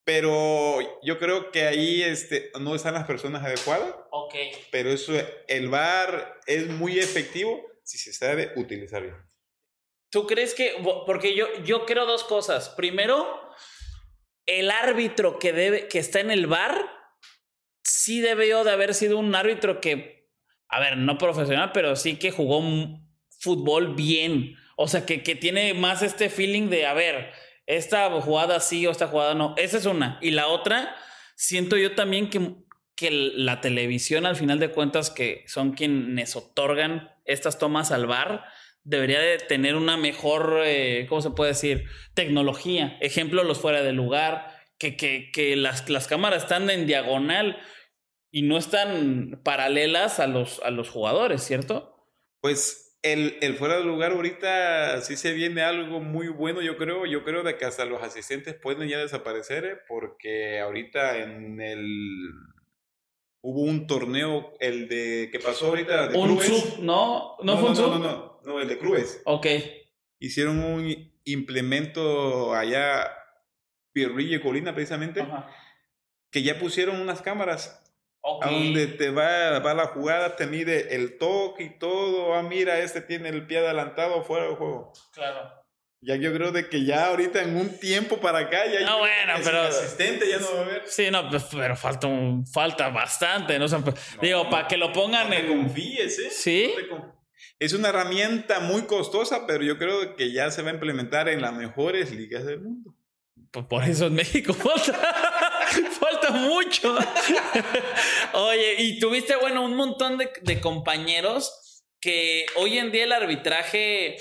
[0.05, 4.35] Pero yo creo que ahí este, no están las personas adecuadas, Ok.
[4.71, 5.12] pero eso,
[5.49, 9.16] el VAR es muy efectivo si se sabe utilizar bien.
[10.11, 10.73] ¿Tú crees que.?
[11.05, 12.71] Porque yo, yo creo dos cosas.
[12.71, 13.47] Primero,
[14.48, 16.90] el árbitro que, debe, que está en el bar
[17.84, 20.26] sí debió de haber sido un árbitro que.
[20.68, 22.62] A ver, no profesional, pero sí que jugó
[23.38, 24.56] fútbol bien.
[24.76, 27.32] O sea, que, que tiene más este feeling de, a ver,
[27.66, 29.54] esta jugada sí o esta jugada no.
[29.56, 30.18] Esa es una.
[30.22, 30.94] Y la otra,
[31.37, 32.54] siento yo también que,
[32.96, 38.46] que la televisión, al final de cuentas, que son quienes otorgan estas tomas al bar,
[38.88, 41.85] debería de tener una mejor, eh, ¿cómo se puede decir?
[42.14, 42.96] Tecnología.
[43.01, 44.46] Ejemplo, los fuera de lugar,
[44.79, 47.61] que, que, que las, las cámaras están en diagonal
[48.31, 51.96] y no están paralelas a los, a los jugadores, ¿cierto?
[52.40, 57.05] Pues el, el fuera de lugar ahorita sí se viene algo muy bueno, yo creo.
[57.05, 62.33] Yo creo de que hasta los asistentes pueden ya desaparecer, eh, porque ahorita en el...
[63.40, 66.46] Hubo un torneo, el de que pasó ahorita de un clubes.
[66.48, 67.37] sub, ¿no?
[67.42, 67.88] ¿No, No, fue no, un sub?
[67.90, 69.22] no, no, no, no, el de clubes.
[69.24, 69.46] Ok.
[70.18, 73.09] Hicieron un implemento allá,
[73.92, 75.48] Pierrillo y Colina precisamente, Ajá.
[76.31, 77.85] que ya pusieron unas cámaras
[78.20, 78.44] Ok.
[78.46, 82.35] a donde te va, va la jugada, te mide el toque y todo.
[82.35, 84.92] Ah, mira, este tiene el pie adelantado fuera del juego.
[85.12, 85.53] Claro.
[86.00, 89.32] Ya yo creo de que ya ahorita en un tiempo para acá ya No, bueno,
[89.42, 90.82] pero- asistente ya no va a ver.
[90.87, 93.64] Sí, no, pues, pero falta, un- falta bastante, ¿no?
[93.64, 95.48] O sea, pues, digo, para que lo pongan No te en...
[95.48, 96.30] confíes, ¿eh?
[96.30, 96.72] Sí.
[96.88, 97.04] No te
[97.58, 101.42] Es una herramienta muy costosa, pero yo creo que ya se va a implementar en
[101.42, 102.94] las mejores ligas del mundo.
[103.50, 104.92] Pues por eso en México falta,
[105.98, 106.96] falta mucho.
[108.34, 114.16] Oye, y tuviste, bueno, un montón de, de compañeros que hoy en día el arbitraje,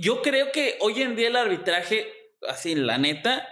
[0.00, 2.12] yo creo que hoy en día el arbitraje,
[2.48, 3.46] así, la neta,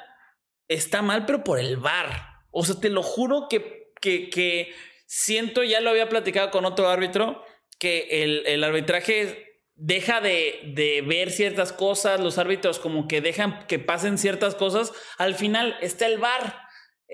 [0.69, 2.43] está mal, pero por el bar.
[2.51, 4.75] O sea, te lo juro que, que, que
[5.07, 7.45] siento, ya lo había platicado con otro árbitro,
[7.79, 13.67] que el, el arbitraje deja de, de ver ciertas cosas, los árbitros como que dejan
[13.67, 16.64] que pasen ciertas cosas, al final está el bar.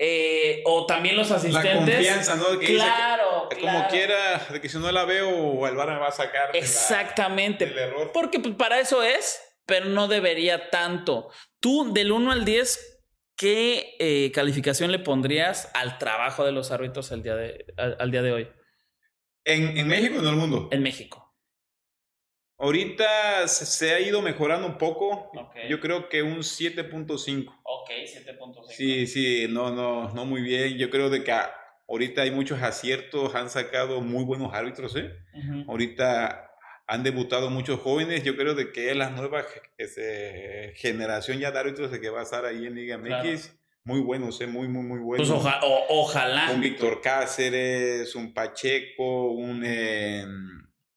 [0.03, 1.75] Eh, o también los La asistentes.
[1.95, 2.57] confianza, ¿no?
[2.57, 6.07] Que claro, que, como quiera, de que si no la veo, el bar me va
[6.07, 7.67] a sacar de la- Exactamente.
[7.67, 8.09] del error.
[8.11, 11.29] Porque pues, para eso es, pero no debería tanto.
[11.59, 13.03] Tú, del 1 al 10,
[13.37, 18.09] ¿qué eh, calificación le pondrías al trabajo de los árbitros el día de, al, al
[18.11, 18.49] día de hoy
[19.45, 20.67] En, en México y en el mundo.
[20.71, 21.30] en México?
[22.61, 25.31] Ahorita se, ha ido mejorando un poco.
[25.67, 27.45] Yo creo que un 7.5.
[27.63, 28.65] Ok, 7.5.
[28.69, 30.77] Sí, sí, no, no, no muy bien.
[30.77, 31.33] Yo creo de que
[31.89, 35.11] ahorita hay muchos aciertos, han sacado muy buenos árbitros, ¿eh?
[35.33, 35.71] Ujú.
[35.71, 36.51] Ahorita
[36.85, 38.23] han debutado muchos jóvenes.
[38.23, 39.43] Yo creo de que es la nueva
[39.77, 43.55] ese, generación ya de árbitros de que va a estar ahí en Liga MX.
[43.83, 44.45] Muy buenos, ¿eh?
[44.45, 45.27] Muy, muy, muy buenos.
[45.27, 46.51] Pues oja- o- ojalá.
[46.51, 50.23] un Víctor Cáceres, un Pacheco, un eh,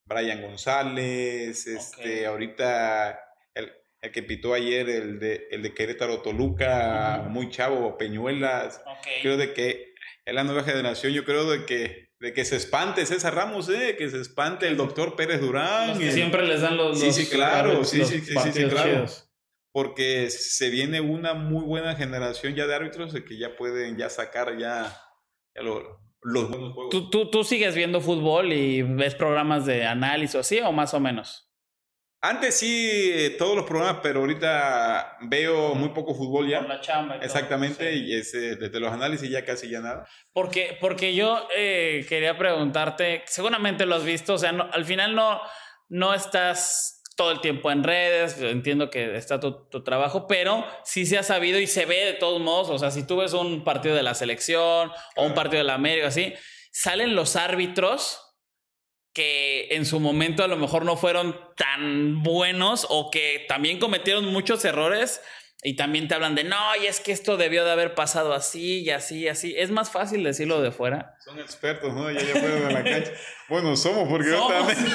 [0.06, 3.18] Brian González, este, ahorita
[3.54, 8.82] el, el que pitó ayer, el de, el de Querétaro Toluca, muy chavo, Peñuelas.
[9.22, 13.06] Creo de que es la nueva generación, yo creo de que, de que se espante
[13.06, 15.90] César Ramos, eh, que se espante el doctor Pérez Durán.
[15.90, 16.98] Los que el- siempre les dan los.
[16.98, 18.90] Sí, los- sí, claro, los- sí, sí, sí, sí, claro.
[18.90, 19.30] chidos.
[19.76, 24.56] porque se viene una muy buena generación ya de árbitros que ya pueden ya sacar
[24.56, 24.96] ya,
[25.52, 26.90] ya lo- los buenos juegos.
[26.90, 30.92] ¿Tú, tú, tú sigues viendo fútbol y ves programas de análisis o así, o más
[30.94, 31.50] o menos?
[32.22, 36.60] Antes sí, eh, todos los programas, pero ahorita veo muy poco fútbol ya.
[36.60, 37.16] Por la chamba.
[37.16, 38.04] y todo, Exactamente, sí.
[38.06, 40.08] y ese, desde los análisis ya casi ya nada.
[40.32, 45.14] Porque, porque yo eh, quería preguntarte, seguramente lo has visto, o sea, no- al final
[45.14, 45.38] no,
[45.90, 51.06] no estás todo el tiempo en redes, entiendo que está tu, tu trabajo, pero sí
[51.06, 53.62] se ha sabido y se ve de todos modos, o sea, si tú ves un
[53.64, 56.34] partido de la selección o un partido de la América, así,
[56.72, 58.20] salen los árbitros
[59.14, 64.26] que en su momento a lo mejor no fueron tan buenos o que también cometieron
[64.26, 65.20] muchos errores
[65.62, 68.80] y también te hablan de no, y es que esto debió de haber pasado así
[68.80, 69.54] y así y así.
[69.56, 71.14] Es más fácil decirlo de fuera.
[71.24, 72.10] Son expertos, ¿no?
[72.10, 73.12] Ya, ya fueron a la cancha.
[73.48, 74.66] Bueno, somos, porque yo Somos.
[74.66, 74.78] también.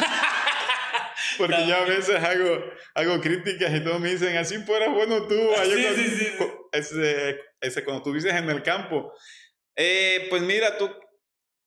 [1.38, 2.64] Porque yo a veces hago,
[2.96, 5.40] hago críticas y todos me dicen, así fueras bueno tú.
[5.58, 6.46] Ah, yo Sí, sí, sí, sí.
[6.72, 9.14] Ese, ese, cuando estuviste en el campo.
[9.76, 10.90] Eh, pues mira, tú,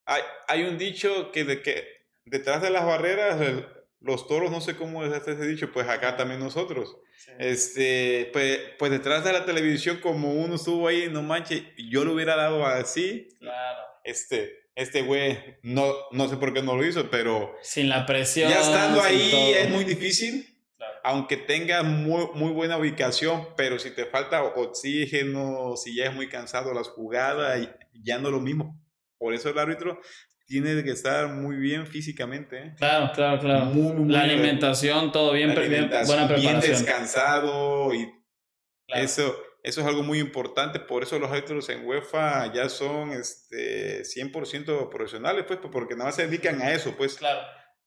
[0.05, 1.85] hay, hay un dicho que, de que
[2.25, 3.67] detrás de las barreras el-
[3.99, 6.97] los toros, no sé cómo es este dicho, pues acá también nosotros.
[7.39, 12.13] Este, pues, pues detrás de la televisión, como uno estuvo ahí, no manches, yo lo
[12.13, 13.29] hubiera dado así.
[13.39, 13.79] Claro.
[14.03, 18.49] Este, este güey, no, no sé por qué no lo hizo, pero Sin la presión.
[18.49, 19.55] ya estando ahí todo.
[19.55, 20.47] es muy difícil.
[20.77, 20.93] Claro.
[21.03, 26.27] Aunque tengas muy, muy buena ubicación, pero si te falta oxígeno, si ya es muy
[26.29, 28.79] cansado las jugadas, ya no es lo mismo.
[29.17, 29.99] Por eso el árbitro
[30.45, 32.57] tiene que estar muy bien físicamente.
[32.57, 32.73] ¿eh?
[32.77, 33.65] Claro, claro, claro.
[33.65, 34.39] Muy, muy la bien.
[34.39, 36.85] alimentación, todo bien, La bien- alimentación, buena bien preparación.
[36.85, 38.09] descansado y
[38.87, 39.03] Claro.
[39.05, 40.79] eso, eso es algo muy importante.
[40.79, 46.15] Por eso los árbitros en UEFA ya son este, 100% profesionales, pues, porque nada más
[46.15, 47.15] se dedican a eso, pues.
[47.15, 47.39] Claro,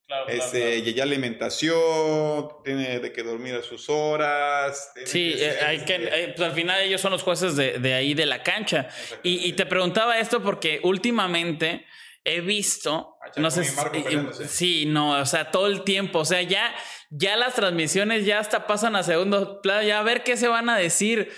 [0.06, 0.76] claro, Este, claro.
[0.90, 4.92] y ya alimentación, tiene de que dormir a sus horas.
[5.04, 7.56] Sí, que eh, ser, hay que, este, eh, pues al final ellos son los jueces
[7.56, 8.88] de, de ahí de la cancha.
[9.22, 11.84] Y, y te preguntaba esto porque últimamente
[12.24, 16.24] he visto, A Chacón no sé, si- sí, no, o sea, todo el tiempo, o
[16.24, 16.74] sea, ya,
[17.10, 20.68] ya las transmisiones ya hasta pasan a segundo plano, ya a ver qué se van
[20.68, 21.30] a decir,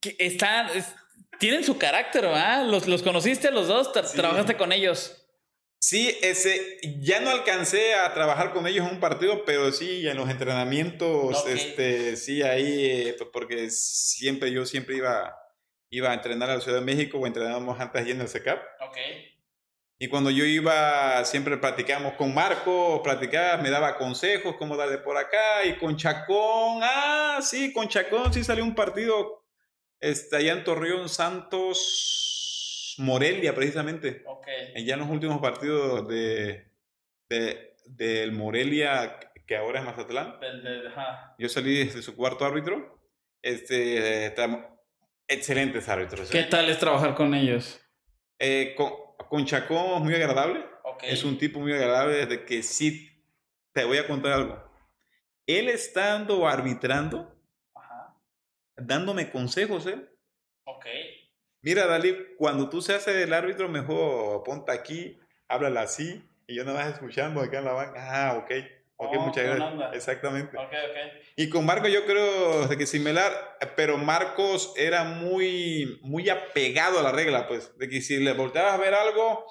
[0.00, 0.94] que están, es-
[1.38, 2.64] tienen su carácter, ¿verdad?
[2.66, 4.16] Los, los conociste los dos, Tra- Sí.
[4.16, 5.24] trabajaste con ellos.
[5.80, 10.16] Sí, ese, ya no alcancé a trabajar con ellos en un partido, pero sí en
[10.16, 11.48] los entrenamientos, Ok.
[11.50, 15.36] este, sí ahí, eh, porque siempre yo siempre iba,
[15.90, 18.60] iba a entrenar a la Ciudad de México o entrenábamos antes allí en el CECAP.
[18.80, 18.96] Ok.
[20.00, 25.16] Y cuando yo iba, siempre platicábamos con Marco, platicaba, me daba consejos, cómo darle por
[25.16, 29.37] acá, y con Chacón, ah, sí, con Chacón sí salió un partido,
[30.00, 34.22] este, allá en Torreón, Santos, Morelia, precisamente.
[34.26, 34.46] Ok.
[34.84, 36.70] Ya en los últimos partidos de,
[37.28, 40.38] de- del Morelia, que ahora es Mazatlán,
[41.38, 43.00] yo salí desde su cuarto árbitro,
[43.42, 44.78] este, tra-
[45.26, 46.28] excelentes árbitros.
[46.30, 46.44] ¿Qué ¿eh?
[46.50, 47.80] tal es trabajar con ellos?
[48.38, 48.92] Eh, con,
[49.28, 50.64] con Chacón es muy agradable.
[50.84, 51.04] Ok.
[51.04, 53.10] Es un tipo muy agradable desde que sí,
[53.72, 54.64] te voy a contar algo.
[55.46, 57.34] Él estando arbitrando.
[58.78, 59.98] Dándome consejos, ¿eh?
[60.64, 60.86] Ok.
[61.62, 66.84] Mira, Dalí, cuando tú seas el árbitro, mejor ponte aquí, háblala así, y yo nada
[66.84, 67.94] más escuchando acá en la banca.
[67.98, 68.50] Ah, ok,
[68.96, 69.72] ok, Oh, muchas gracias.
[69.72, 69.90] onda.
[69.92, 70.56] Exactamente.
[70.56, 71.22] Ok, ok.
[71.36, 73.32] Y con Marco yo creo que similar,
[73.76, 78.74] pero Marcos era muy, muy apegado a la regla, pues, de que si le volteabas
[78.74, 79.44] a ver algo,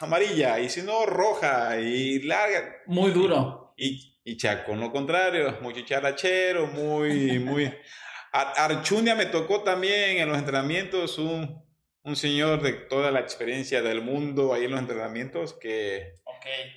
[0.00, 2.76] amarilla, y si no, roja, y larga.
[2.86, 3.72] Muy duro.
[3.76, 7.72] Y, y Chaco, lo contrario, muy chicharachero, muy, muy...
[8.40, 11.62] Archunia me tocó también en los entrenamientos, un,
[12.02, 16.12] un señor de toda la experiencia del mundo ahí en los entrenamientos, que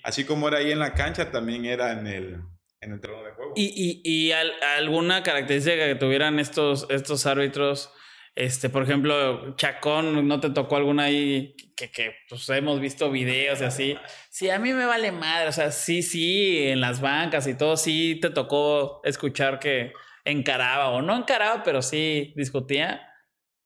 [0.03, 2.37] así como era ahí en la cancha, también era en el,
[2.81, 3.53] en el terreno de juego.
[3.55, 7.91] ¿Y, y, y al- alguna característica que tuvieran estos, estos árbitros?
[8.33, 13.59] Este, por ejemplo, Chacón, ¿no te tocó alguna ahí que, que pues, hemos visto videos
[13.59, 13.97] y así?
[14.29, 17.75] Sí, a mí me vale madre, o sea, sí, sí, en las bancas y todo,
[17.75, 19.91] sí te tocó escuchar que
[20.25, 23.07] encaraba o no encaraba, pero sí discutía.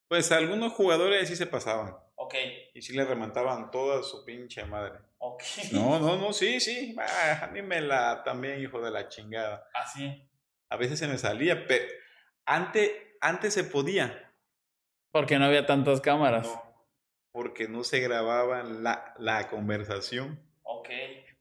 [0.07, 2.35] Pues algunos jugadores sí se pasaban Ok,
[2.73, 4.99] y sí le remontaban toda su pinche madre.
[5.17, 5.43] ok.
[5.71, 9.67] No, no, no, sí, sí, ah, a mí me la también, hijo de la chingada.
[9.73, 10.27] Así.
[10.69, 11.85] A veces se me salía, pero
[12.45, 12.89] antes,
[13.21, 14.33] antes se podía.
[15.11, 16.47] Porque no había tantas cámaras.
[16.47, 16.63] No,
[17.31, 20.39] porque no se grababa la, la conversación.
[20.63, 20.89] Ok.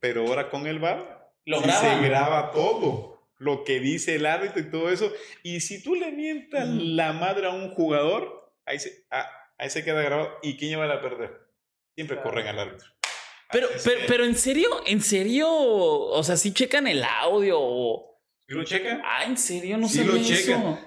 [0.01, 3.14] Pero ahora con el bar Lo sí se graba todo.
[3.45, 5.13] Lo que dice el árbitro y todo eso.
[5.43, 9.29] Y si tú le mientas la madre a un jugador, ahí se, ah,
[9.59, 10.31] ahí se queda grabado.
[10.43, 11.31] ¿Y quién lleva a perder?
[11.95, 12.23] Siempre Claro.
[12.31, 12.89] corren al árbitro.
[13.53, 18.21] Pero, pero, pero en serio, en serio, o sea, sí checan el audio o...
[18.49, 19.03] ¿Sí lo checan?
[19.05, 20.61] Ah, en serio, no Sí sabía lo checan.
[20.63, 20.79] eso.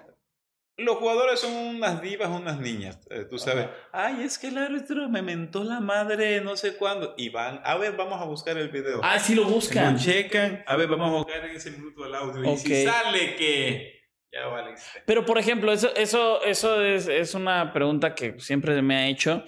[0.78, 3.66] Los jugadores son unas divas, unas niñas, eh, tú sabes.
[3.66, 4.08] Ajá.
[4.08, 7.16] Ay, es que el árbitro me mentó la madre no sé cuándo.
[7.18, 9.02] Y van, a ver, vamos a buscar el video.
[9.04, 9.94] Ah, sí lo buscan.
[9.94, 10.63] Lo checan.
[10.68, 12.54] A ver, vamos a buscar en ese minuto el audio.
[12.54, 15.02] Y si sale que ya valiste.
[15.06, 19.44] Pero, por ejemplo, eso, eso, eso es, es una pregunta que siempre me ha hecho.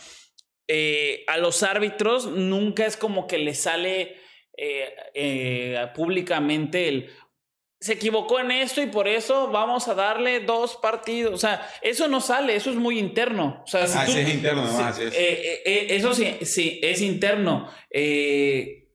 [0.68, 4.18] Eh, a los árbitros nunca es como que les sale
[4.56, 7.10] eh, eh, públicamente el
[7.82, 11.34] se equivocó en esto y por eso vamos a darle dos partidos.
[11.34, 13.62] O sea, eso no sale, eso es muy interno.
[13.64, 15.14] O sea, si Así tú- es interno, nomás, así es.
[15.14, 17.72] eh, eh, eh, eso sí, sí, es interno.
[17.90, 18.90] Eh,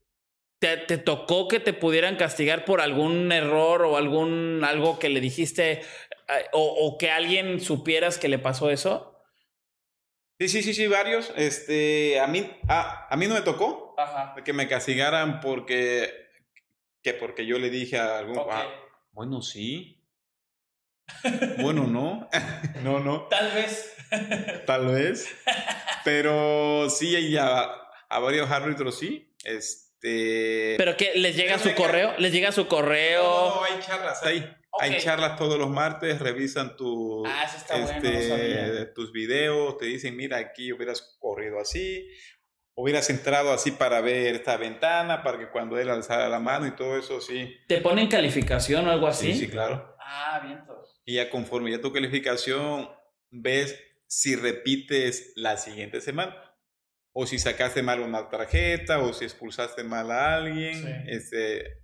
[0.61, 5.21] te, te tocó que te pudieran castigar por algún error o algún algo que le
[5.21, 5.83] dijiste
[6.53, 9.11] o, o que alguien supieras que le pasó eso?
[10.41, 11.33] Sí, sí, sí, sí, varios.
[11.37, 14.35] Este, a mí, a, a mí no me tocó Ajá.
[14.45, 16.24] que me castigaran porque,
[17.05, 18.67] que porque yo le dije a algún, ah,
[19.13, 20.03] bueno, sí.
[21.61, 22.29] bueno, no.
[22.83, 23.29] no, no.
[23.29, 23.95] Tal vez.
[24.67, 25.29] Tal vez.
[26.03, 27.61] Pero sí, y a,
[28.09, 29.31] a varios árbitros sí.
[29.45, 30.75] Este.
[30.79, 31.13] ¿Pero qué?
[31.15, 32.15] ¿Les llega su correo?
[32.19, 33.23] ¿Les llega su correo?
[33.23, 34.57] No, no, hay charlas ahí.
[34.81, 40.17] Hay charlas todos los martes, revisan tu, ah, eso está este, tus videos, te dicen,
[40.17, 42.09] mira, aquí hubieras corrido así,
[42.75, 46.73] hubieras entrado así para ver esta ventana, para que cuando él alzara la mano y
[46.73, 47.57] todo eso, sí.
[47.69, 49.33] ¿Te ponen calificación o algo así?
[49.33, 49.97] Sí, sí, claro.
[50.01, 50.61] Ah, bien.
[51.05, 52.89] Y ya conforme ya tu calificación,
[53.31, 56.37] ves si repites la siguiente semana.
[57.13, 61.05] O si sacaste mal una tarjeta, o si expulsaste mal a alguien.
[61.07, 61.84] Este,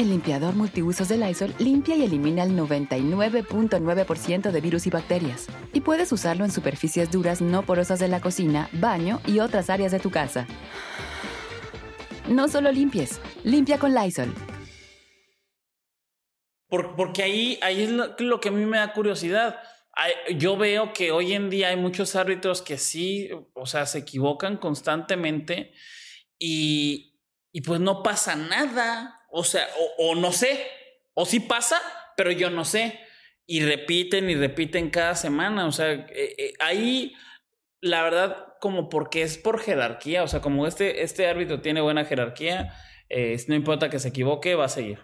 [0.00, 5.46] El limpiador multiusos de Lysol limpia y elimina el 99.9% de virus y bacterias.
[5.74, 9.92] Y puedes usarlo en superficies duras no porosas de la cocina, baño y otras áreas
[9.92, 10.46] de tu casa.
[12.30, 14.32] No solo limpies, limpia con Lysol.
[16.70, 19.58] porque ahí, ahí es lo, que a mí me da curiosidad.
[20.34, 24.56] yo veo que hoy en día hay muchos árbitros que sí, o sea, se equivocan
[24.56, 25.74] constantemente
[26.38, 27.20] y,
[27.52, 29.19] y pues no pasa nada.
[29.30, 30.66] O sea, o, no sé,
[31.14, 31.80] o sí pasa,
[32.16, 33.00] pero yo no sé.
[33.46, 35.66] Y repiten y repiten cada semana.
[35.66, 37.14] O sea, eh, eh, ahí,
[37.80, 40.22] la verdad, como porque es por jerarquía.
[40.22, 42.74] O sea, como este, este árbitro tiene buena jerarquía,
[43.08, 45.00] eh, no importa que se equivoque, va a seguir.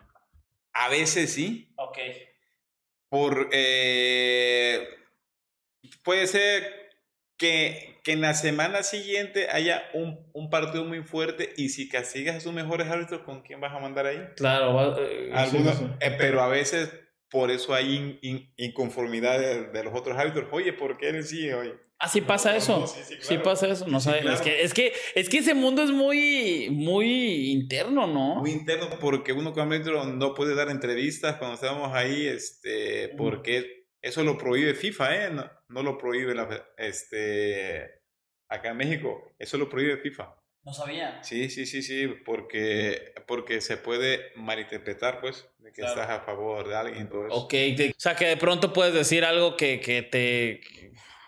[0.72, 1.72] A veces sí.
[1.76, 1.98] Ok.
[3.08, 3.48] Por.
[6.02, 6.85] puede ser
[7.36, 12.36] que, que en la semana siguiente haya un, un, partido muy fuerte y si castigas
[12.36, 14.22] a sus mejores árbitros, ¿con quién vas a mandar ahí?
[14.36, 16.90] Claro, eh, Algunos, eh, pero a veces
[17.30, 18.18] por eso hay
[18.56, 20.48] inconformidad de, los otros árbitros.
[20.52, 21.50] Oye, ¿por qué él sí?
[21.52, 21.74] Oye.
[21.98, 22.86] Ah, pasa eso.
[23.20, 23.86] sí, pasa eso.
[23.88, 24.24] No sabes.
[24.26, 28.36] Es, que, es, que, es que ese mundo es muy, muy interno, ¿no?
[28.36, 33.75] Muy interno porque uno como árbitro no puede dar entrevistas cuando estamos ahí, este, porque
[34.06, 35.30] eso lo prohíbe FIFA, ¿eh?
[35.68, 38.02] No, lo prohíbe la, este,
[38.48, 39.34] acá en México.
[39.38, 40.34] Eso lo prohíbe FIFA.
[40.64, 41.22] No sabía.
[41.22, 46.66] Sí, sí, sí, sí, porque, porque se puede malinterpretar, pues, de que estás a favor
[46.68, 47.36] de alguien y todo eso.
[47.36, 47.54] Ok,
[47.90, 50.60] o sea, que de pronto puedes decir algo que, que te,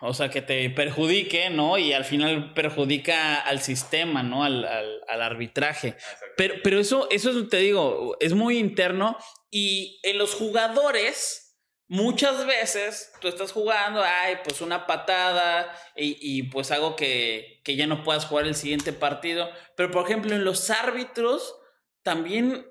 [0.01, 1.79] o sea, que te perjudique, ¿no?
[1.79, 4.43] Y al final perjudica al sistema, ¿no?
[4.45, 5.97] Al, al, al arbitraje.
[6.37, 9.17] Pero, pero eso, eso te digo, es muy interno
[9.51, 11.48] y en los jugadores
[11.89, 17.87] Muchas veces tú estás jugando, ay, pues una patada y, pues algo que, que, ya
[17.87, 19.51] no puedas jugar el siguiente partido.
[19.75, 21.57] Pero por ejemplo, en los árbitros,
[22.03, 22.67] también,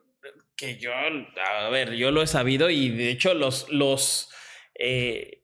[0.56, 4.30] que yo, a ver, yo lo he sabido y de hecho los, los
[4.76, 5.44] eh,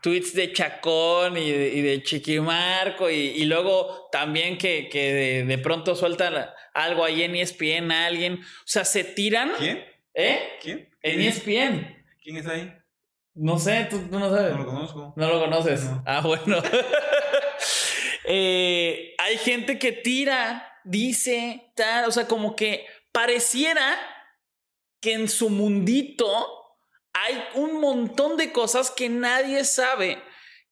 [0.00, 5.96] tweets de Chacón y de, y de Chiquimarco y, luego también que, que de, pronto
[5.96, 9.52] sueltan algo ahí en ESPN a alguien, o sea, se tiran.
[9.58, 9.84] ¿Quién?
[10.14, 10.40] ¿Eh?
[10.62, 10.88] ¿Quién?
[11.02, 12.04] En ESPN.
[12.22, 12.77] ¿Quién es ahí?
[13.38, 14.52] No sé, tú, no sabes.
[14.52, 15.12] No lo conozco.
[15.16, 15.88] No lo conoces.
[16.04, 16.62] Ah, bueno.
[18.30, 23.98] Eh, hay gente que tira, dice, tal, o sea, como que pareciera
[25.00, 26.28] que en su mundito
[27.14, 30.22] hay un montón de cosas que nadie sabe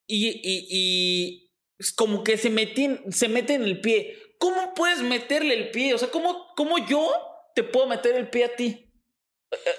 [0.07, 4.19] y, y, y es como que se meten, se meten el pie.
[4.39, 5.95] ¿Cómo puedes meterle el pie?
[5.95, 7.11] O sea, ¿cómo, ¿cómo yo
[7.55, 8.86] te puedo meter el pie a ti?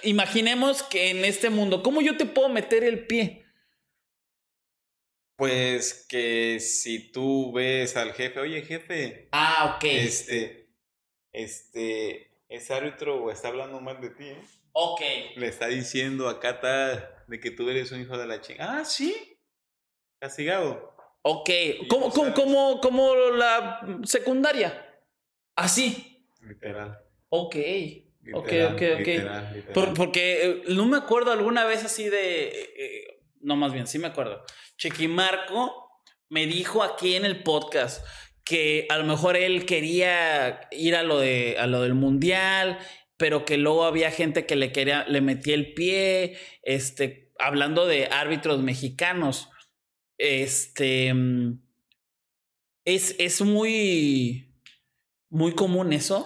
[0.03, 3.45] Imaginemos que en este mundo, ¿cómo yo te puedo meter el pie?
[5.37, 9.29] Pues que si tú ves al jefe, oye jefe.
[9.31, 9.83] Ah, ok.
[9.83, 10.69] Este,
[11.31, 14.25] este, ese árbitro está hablando mal de ti.
[14.25, 14.41] ¿eh?
[14.71, 15.01] Ok.
[15.35, 18.79] Le está diciendo acá está de que tú eres un hijo de la chingada.
[18.79, 19.37] Ah, sí.
[20.19, 20.95] Castigado.
[21.21, 21.49] Ok.
[21.89, 25.01] ¿Cómo, cómo, cómo, la secundaria?
[25.55, 26.25] Así.
[26.41, 26.99] Literal.
[27.29, 27.55] Ok
[28.33, 28.81] ok, ok,
[29.73, 29.93] ok.
[29.95, 32.47] porque eh, no me acuerdo alguna vez así de.
[32.47, 34.43] Eh, no, más bien, sí me acuerdo.
[34.77, 35.87] Chequimarco
[36.29, 38.05] me dijo aquí en el podcast
[38.43, 42.79] que a lo mejor él quería ir a lo, de, a lo del mundial,
[43.17, 48.07] pero que luego había gente que le quería, le metía el pie, este, hablando de
[48.07, 49.49] árbitros mexicanos.
[50.17, 51.13] Este.
[51.13, 51.61] Mm,
[52.85, 54.53] es, es muy.
[55.29, 56.25] Muy común eso.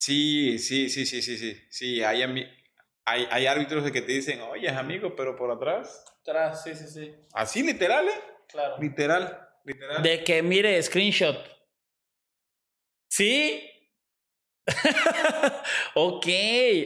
[0.00, 1.62] Sí, sí, sí, sí, sí, sí.
[1.68, 2.22] Sí, hay,
[3.04, 6.04] hay, hay árbitros de que te dicen, oye, amigo, pero por atrás.
[6.22, 7.14] Atrás, sí, sí, sí.
[7.34, 8.22] Así literal, ¿eh?
[8.48, 8.78] Claro.
[8.80, 10.02] Literal, literal.
[10.02, 11.36] De que mire, screenshot.
[13.10, 13.70] ¿Sí?
[15.94, 16.26] ok,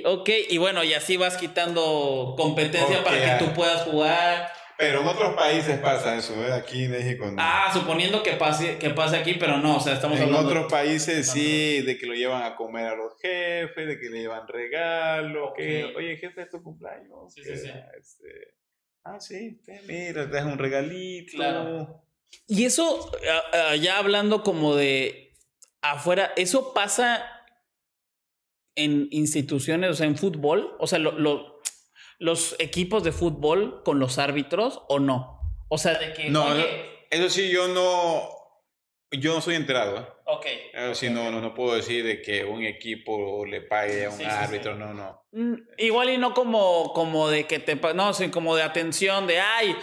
[0.07, 0.31] ok.
[0.49, 4.53] Y bueno, y así vas quitando competencia para que tú puedas jugar.
[4.77, 6.53] Pero en otros países pasa eso, ¿eh?
[6.53, 7.37] Aquí en México no.
[7.39, 10.49] Ah, suponiendo que pase, que pase aquí, pero no, o sea, estamos en hablando.
[10.49, 14.21] otros países sí, de que lo llevan a comer a los jefes, de que le
[14.23, 17.33] llevan regalos, que, oye, jefe, es tu cumpleaños.
[17.33, 17.73] Sí, que, sí, sí.
[17.99, 18.55] este,
[19.05, 21.33] ah, sí, te- mira, te das un regalito.
[21.37, 22.05] Claro.
[22.49, 23.13] Y eso,
[23.81, 25.35] ya hablando como de
[25.83, 27.25] afuera, ¿eso pasa
[28.75, 30.75] en instituciones, o sea, en fútbol?
[30.81, 31.54] O sea, lo- lo-
[32.19, 35.41] los equipos de fútbol con los árbitros o no?
[35.69, 36.31] O sea, de que...
[36.31, 36.67] No, oye,
[37.11, 38.29] Eso sí, yo no,
[39.11, 40.07] yo no soy enterado, ¿eh?
[40.27, 40.47] ok.
[40.73, 44.17] Eso sí, no, no, no puedo decir de que un equipo le pague a un
[44.19, 44.79] Sí, árbitro, sí.
[44.79, 45.23] no, no.
[45.33, 47.77] Mm, Igual y no como, como de que te...
[47.95, 49.75] No, sí, como de atención, de, ay,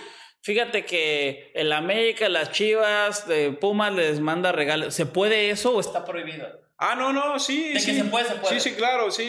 [0.42, 4.94] fíjate que el América, las Chivas, de Pumas les manda regalos.
[4.94, 6.48] ¿Se puede eso o está prohibido?
[6.78, 7.96] Ah, no, no, sí, De que sí.
[7.96, 8.60] se puede, se puede.
[8.60, 9.26] Sí, sí, claro, sí.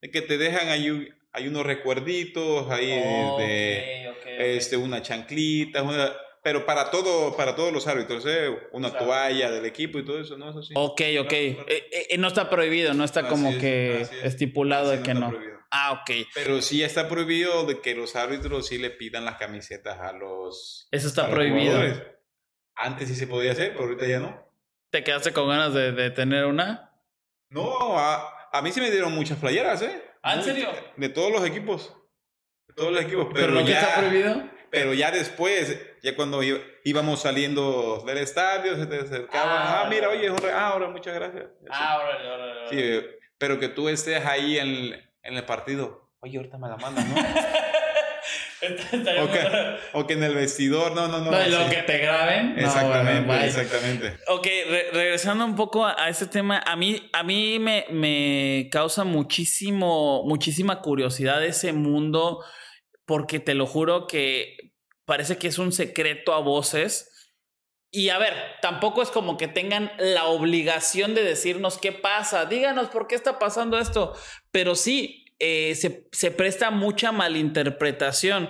[0.00, 4.26] De que te dejan un- hay unos recuerditos ahí de Ok, ok, ok.
[4.38, 6.12] este, una chanclita, una-
[6.42, 8.48] pero para todo, para todos los árbitros, ¿eh?
[8.72, 9.06] una Claro.
[9.06, 10.50] toalla del equipo y todo eso, ¿no?
[10.50, 10.74] Eso sí.
[10.76, 11.28] Ok, ok.
[11.28, 11.64] Claro.
[11.68, 14.12] Eh, eh, no está prohibido, no está Así como es, que es.
[14.24, 15.30] estipulado Así de que está no.
[15.30, 15.52] prohibido.
[15.70, 16.26] Ah, ok.
[16.34, 20.88] Pero sí está prohibido de que los árbitros sí le pidan las camisetas a los,
[20.90, 21.72] Eso está prohibido.
[21.76, 22.02] jugadores.
[22.74, 24.52] Antes sí se podía hacer, pero ahorita ya no.
[24.90, 26.92] ¿Te quedaste con ganas de, de tener una?
[27.50, 30.02] No, a, a mí sí me dieron muchas playeras, ¿eh?
[30.22, 30.68] ¿Ah, en serio?
[30.96, 31.96] De todos los equipos.
[32.68, 33.26] De todos los equipos.
[33.32, 34.42] Pero, ¿Pero, lo que ya, está prohibido?
[34.70, 36.40] Pero ya después, ya cuando
[36.84, 39.50] íbamos saliendo del estadio, se te acercaban.
[39.50, 41.46] Ah, Ah, mira, oye, es un re- ah, ahora muchas gracias.
[41.70, 42.68] Ah, órale, órale, órale.
[43.02, 43.06] Sí,
[43.36, 46.10] pero que tú estés ahí en, en el partido.
[46.20, 47.16] Oye, ahorita me la mandan, ¿no?
[49.92, 51.30] O que en el vestidor, no, no, no.
[51.30, 51.70] No, lo sí.
[51.74, 52.54] que te graben.
[52.56, 53.46] No, Exactamente, bueno, bye.
[53.48, 54.16] exactamente.
[54.28, 58.68] Ok, re- regresando un poco a, a ese tema, a mí, a mí me, me
[58.70, 62.44] causa muchísimo, muchísima curiosidad ese mundo,
[63.04, 64.56] porque te lo juro que
[65.04, 67.08] parece que es un secreto a voces.
[67.94, 68.32] Y a ver,
[68.62, 73.38] tampoco es como que tengan la obligación de decirnos qué pasa, díganos por qué está
[73.38, 74.14] pasando esto,
[74.50, 78.48] pero sí, eh, se, se presta mucha malinterpretación.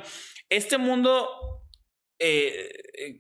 [0.51, 1.65] Este mundo
[2.19, 2.71] eh,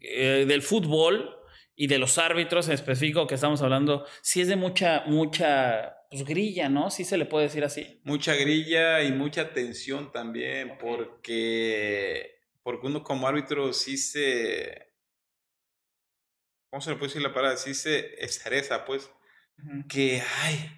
[0.02, 1.34] eh, del fútbol
[1.74, 6.24] y de los árbitros en específico que estamos hablando, sí es de mucha, mucha pues,
[6.26, 6.90] grilla, ¿no?
[6.90, 8.00] Sí se le puede decir así.
[8.04, 14.92] Mucha grilla y mucha tensión también, porque, porque uno como árbitro sí se...
[16.70, 17.56] ¿Cómo se le puede decir la palabra?
[17.56, 19.10] Sí se estresa, pues.
[19.88, 20.70] Que, ay,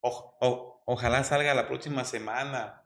[0.00, 2.78] o- o- ojalá salga la próxima semana.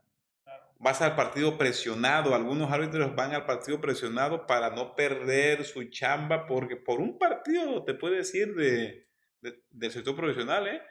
[0.78, 2.34] Vas al partido presionado.
[2.34, 7.82] Algunos árbitros van al partido presionado para no perder su chamba, porque por un partido
[7.84, 9.08] te puede decir de,
[9.40, 10.82] de- del sector profesional, ¿eh?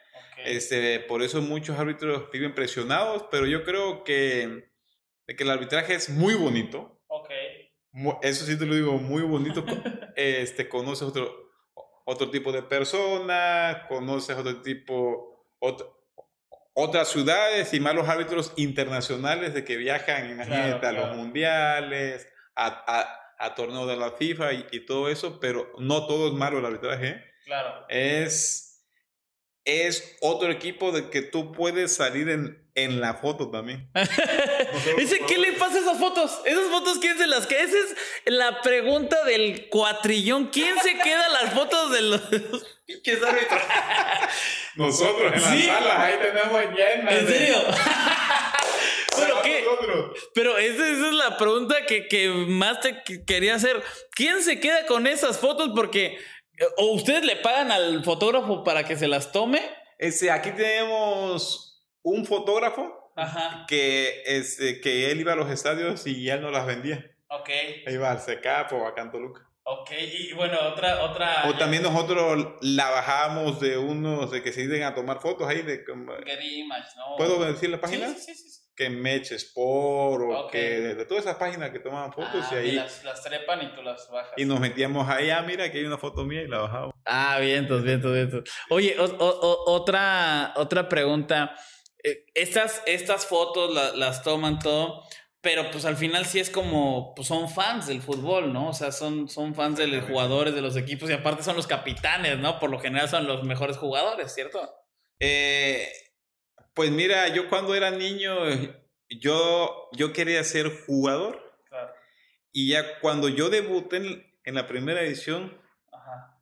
[0.44, 4.70] Este, por eso muchos árbitros viven presionados, pero yo creo que,
[5.28, 7.00] que el arbitraje es muy bonito.
[7.08, 7.30] Ok.
[7.92, 9.64] Mu- Eso sí te lo digo, muy bonito.
[10.18, 11.52] Este, conoces otro,
[12.06, 15.95] otro tipo de personas, conoces otro tipo, ot-
[16.78, 21.16] otras ciudades y más los árbitros internacionales de que viajan, imagínate, Claro, a los claro.
[21.18, 26.28] mundiales, a, a, a torneos de la FIFA y, y todo eso, pero no todo
[26.28, 27.08] es malo el arbitraje.
[27.08, 27.24] ¿eh?
[27.46, 27.86] Claro.
[27.90, 28.86] Es,
[29.64, 33.90] es otro equipo de que tú puedes salir en, en la foto también.
[34.98, 36.40] Dice, ¿qué le pasa a esas fotos?
[36.46, 37.62] Esas fotos, ¿quién se las queda?
[37.62, 37.96] Esa es
[38.26, 40.48] la pregunta del cuatrillón.
[40.48, 42.22] ¿Quién se queda las fotos de los
[42.86, 43.62] pinches árbitros?
[44.76, 45.68] Nosotros en Sí.
[45.68, 47.14] las salas ahí tenemos llenas.
[47.14, 47.56] ¿En serio?
[49.18, 49.62] ¿Pero qué?
[49.64, 50.18] Nosotros.
[50.34, 53.82] Pero esa, esa es la pregunta que, que más te que- quería hacer.
[54.12, 55.72] ¿Quién se queda con esas fotos?
[55.76, 56.06] Porque
[56.58, 59.62] eh, o ustedes le pagan al fotógrafo para que se las tome.
[59.98, 63.66] Este, aquí tenemos un fotógrafo Ajá.
[63.68, 67.12] que, este, que él iba a los estadios y él no las vendía.
[67.30, 67.50] Ok.
[67.88, 69.42] Iba al SECAP o a Cantoluca.
[69.64, 69.90] Ok.
[70.00, 71.46] Y bueno, otra, otra.
[71.48, 75.64] O también nosotros la bajamos de unos de que se iban a tomar fotos ahí
[75.64, 75.84] de...
[76.26, 77.16] Getty Image, ¿no?
[77.18, 78.10] ¿Puedo decir la página?
[78.10, 78.50] Sí, sí, sí.
[78.50, 78.62] sí.
[78.76, 80.52] Que Match Sport o Ok.
[80.52, 82.72] que de, de todas esas páginas que tomaban fotos Ah, y ahí...
[82.74, 84.34] las, las trepan y tú las bajas.
[84.36, 86.94] Y nos metíamos ahí, ah, mira, que hay una foto mía y la bajamos.
[87.06, 88.44] Ah, vientos, vientos, vientos.
[88.70, 91.56] Oye, o- o- o- otra, otra pregunta.
[92.06, 95.04] Eh, Estas, estas fotos la- las toman todo,
[95.42, 98.70] pero pues al final sí es como, pues son fans del fútbol, ¿no?
[98.70, 101.68] O sea, son, son fans de los jugadores de los equipos y aparte son los
[101.68, 102.60] capitanes, ¿no?
[102.60, 104.60] Por lo general son los mejores jugadores, ¿cierto?
[105.20, 105.88] Eh,
[106.74, 108.36] Pues mira, yo cuando era niño,
[109.10, 111.42] yo, yo quería ser jugador.
[112.52, 115.60] Y ya cuando yo debuté en, en la primera edición,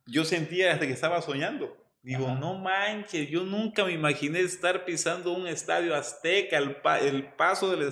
[0.06, 1.76] yo sentía hasta que estaba soñando.
[2.04, 7.74] Digo, no manches, yo nunca me imaginé estar pisando un estadio azteca, el, el paso
[7.74, 7.90] del,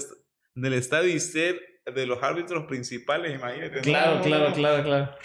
[0.55, 3.81] del estadio y ser de los árbitros principales, imagínate.
[3.81, 5.17] Claro, claro, claro, claro.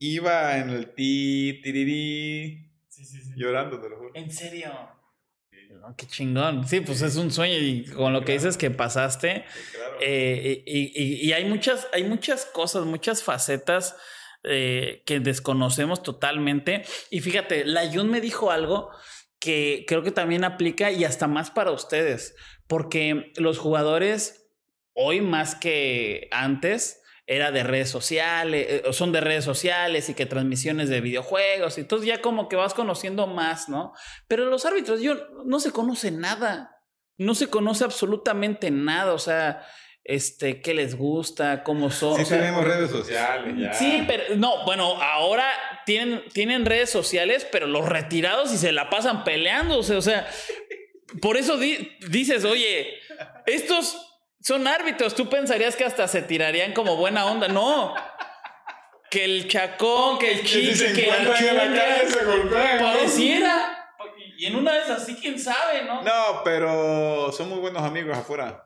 [0.00, 3.32] Iba en el ti, tirirí, sí, sí, sí.
[3.36, 4.10] llorando, te lo juro.
[4.14, 4.72] ¿En serio?
[5.96, 6.66] qué chingón.
[6.66, 9.44] Sí, pues es un sueño y con lo que dices que pasaste.
[10.00, 13.96] Eh, y, y, hay, muchas, hay muchas cosas, muchas facetas
[14.44, 16.84] eh, que desconocemos totalmente.
[17.10, 18.90] Y fíjate, la Jun me dijo algo
[19.38, 22.34] que creo que también aplica y hasta más para ustedes,
[22.66, 24.50] porque los jugadores
[24.94, 30.26] hoy más que antes era de redes sociales, eh, son de redes sociales y que
[30.26, 33.92] transmisiones de videojuegos, y entonces ya como que vas conociendo más, ¿no?
[34.28, 36.82] Pero los árbitros, yo no se conoce nada,
[37.16, 39.66] no se conoce absolutamente nada, o sea,
[40.04, 42.24] este, qué les gusta, cómo son.
[42.24, 43.72] Sí, tenemos redes sociales ya.
[43.72, 45.50] Sí, pero no, bueno, ahora
[45.86, 50.28] tienen, tienen redes sociales, pero los retirados y se la pasan peleándose, o sea,
[51.20, 52.98] por eso dices, oye,
[53.46, 53.96] estos
[54.40, 57.94] son árbitros, tú pensarías que hasta se tirarían como buena onda, no.
[59.10, 61.28] Que el chacón, que el chico, que el
[62.50, 63.63] Pareciera.
[64.64, 66.02] Una vez así, quién sabe, ¿no?
[66.02, 68.64] No, pero son muy buenos amigos afuera.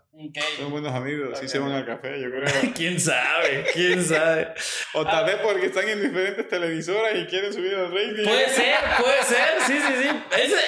[0.56, 2.72] Son buenos amigos, sí se van al café, yo creo.
[2.74, 3.64] ¿Quién sabe?
[3.72, 4.52] ¿Quién sabe?
[4.94, 8.24] o tal vez porque están en diferentes televisoras y quieren subir el rating.
[8.24, 10.08] Puede ser, puede ser, sí, sí, sí.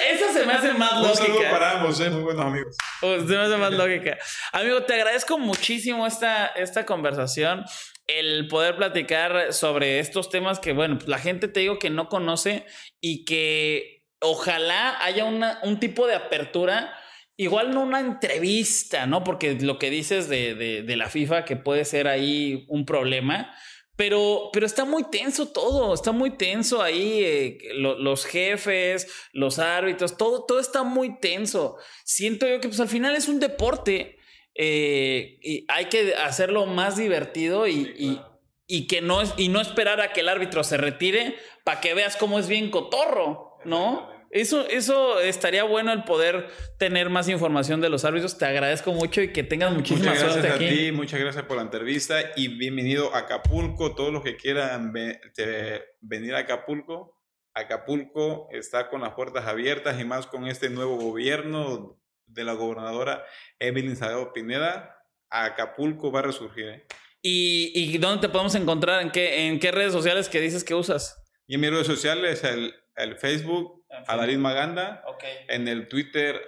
[0.09, 1.33] Esa, se me hace más Un lógica.
[1.33, 2.09] Un para ambos, ¿eh?
[2.09, 2.77] muy buenos amigos.
[3.01, 4.17] se me hace más lógica.
[4.53, 7.65] Amigo, te agradezco muchísimo esta, esta conversación
[8.07, 12.65] el poder platicar sobre estos temas que, bueno, la gente te digo que no conoce
[12.99, 16.93] y que ojalá haya una, un tipo de apertura
[17.41, 19.23] Igual no una entrevista, ¿no?
[19.23, 23.55] Porque lo que dices de, de, la FIFA, que puede ser ahí un problema,
[23.95, 30.17] pero, pero está muy tenso todo, está muy tenso ahí, eh, los jefes, los árbitros,
[30.17, 31.77] todo, todo está muy tenso.
[32.03, 34.19] Siento yo que pues al final es un deporte
[34.53, 38.21] eh, y hay que hacerlo más divertido y,
[38.67, 41.95] y, que no es, y no esperar a que el árbitro se retire para que
[41.95, 44.09] veas cómo es bien cotorro, ¿no?
[44.31, 46.47] Eso, eso estaría bueno el poder
[46.77, 48.37] tener más información de los árbitros.
[48.37, 50.65] Te agradezco mucho y que tengas muchísima muchas suerte aquí.
[50.65, 53.93] A ti, muchas gracias por la entrevista y bienvenido a Acapulco.
[53.93, 57.21] Todos los que quieran venir a Acapulco,
[57.53, 63.25] Acapulco está con las puertas abiertas y más con este nuevo gobierno de la gobernadora
[63.59, 64.97] Evelyn Salgado Pineda.
[65.29, 66.65] Acapulco va a resurgir.
[66.69, 66.87] ¿eh?
[67.21, 69.01] ¿Y, ¿Y, dónde te podemos encontrar?
[69.01, 71.21] ¿En qué, ¿En qué redes sociales que dices que usas?
[71.47, 75.03] Y en mis redes sociales, el, el Facebook, Adalit Maganda.
[75.47, 76.41] En el Twitter,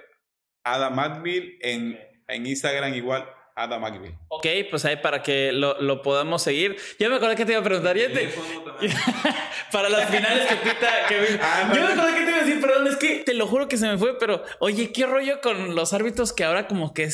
[0.63, 1.57] Ada Magville.
[1.61, 4.17] En, en Instagram, igual, Ada Magville.
[4.29, 6.77] Ok, pues ahí para que lo, lo podamos seguir.
[6.99, 7.95] Ya me acordé que te iba a preguntar.
[9.71, 11.07] para las finales que pita.
[11.07, 11.39] Que...
[11.41, 13.67] Ah, yo me acordé que te iba a decir, perdón, es que te lo juro
[13.67, 17.09] que se me fue, pero oye, qué rollo con los árbitros que ahora como que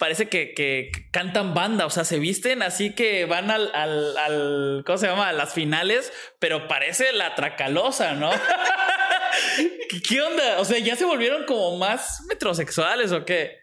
[0.00, 4.82] parece que, que, cantan banda, o sea, se visten así que van al, al, al,
[4.86, 5.28] ¿cómo se llama?
[5.28, 8.30] A las finales, pero parece la tracalosa, ¿no?
[10.08, 10.58] ¿Qué, onda?
[10.58, 13.58] O sea, ¿ya se volvieron como más metrosexuales o qué?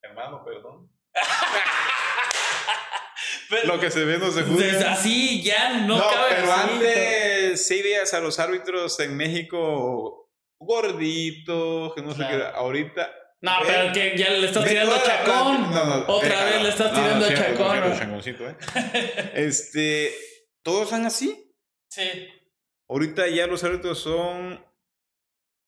[0.00, 0.88] Hermano, perdón.
[3.64, 4.92] Lo que se ve no se juzga.
[4.92, 12.02] Así ya no, no Pero antes sí veías a los árbitros en México gorditos, que
[12.02, 12.44] no sé qué.
[12.54, 13.10] Ahorita.
[13.42, 16.04] No, pero que ya le estás tirando a Chacón.
[16.06, 17.76] Otra vez le estás tirando a Chacón.
[17.78, 19.32] ¿eh?
[19.34, 20.14] este.
[20.62, 21.50] Todos son así.
[21.88, 22.28] Sí.
[22.88, 24.62] Ahorita ya los árbitros son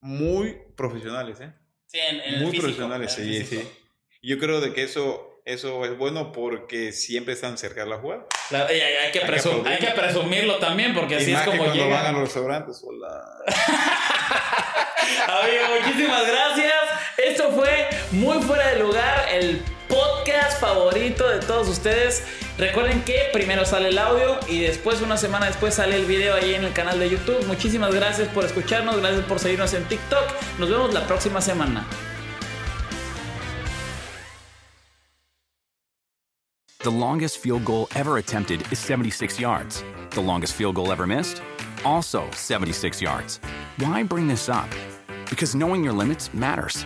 [0.01, 1.53] muy profesionales, ¿eh?
[1.87, 3.67] Sí, en, Muy profesionales, sí, sí.
[4.21, 8.25] Yo creo de que eso, eso es bueno porque siempre están cerca de la jugada.
[8.49, 12.11] Claro, y hay, que hay, que presumirlo también porque así es como cuando van a
[12.11, 12.83] los restaurantes.
[12.83, 13.23] Hola.
[15.27, 16.92] Amigo, muchísimas gracias.
[17.25, 22.25] Esto fue muy fuera de lugar, el podcast favorito de todos ustedes.
[22.57, 26.53] Recuerden que primero sale el audio y después, una semana después, sale el video ahí
[26.53, 27.45] en el canal de YouTube.
[27.47, 30.23] Muchísimas gracias por escucharnos, gracias por seguirnos en TikTok.
[30.59, 31.85] Nos vemos la próxima semana.
[36.79, 39.81] The longest field goal ever attempted is 76 yards.
[40.09, 41.41] The longest field goal ever missed?
[41.85, 43.39] Also 76 yards.
[43.77, 44.67] Why bring this up?
[45.29, 46.85] Because knowing your limits matters,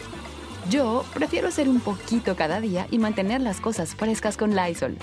[0.69, 4.97] Yo prefiero hacer un poquito cada día y mantener las cosas frescas con Lysol.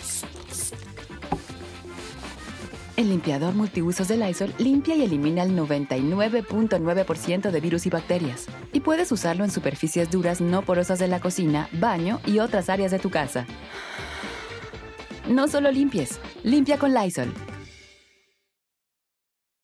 [2.97, 8.47] El limpiador multiusos de Lysol limpia y elimina el 99.9% de virus y bacterias.
[8.73, 12.91] Y puedes usarlo en superficies duras no porosas de la cocina, baño y otras áreas
[12.91, 13.47] de tu casa.
[15.29, 17.33] No solo limpies, limpia con Lysol.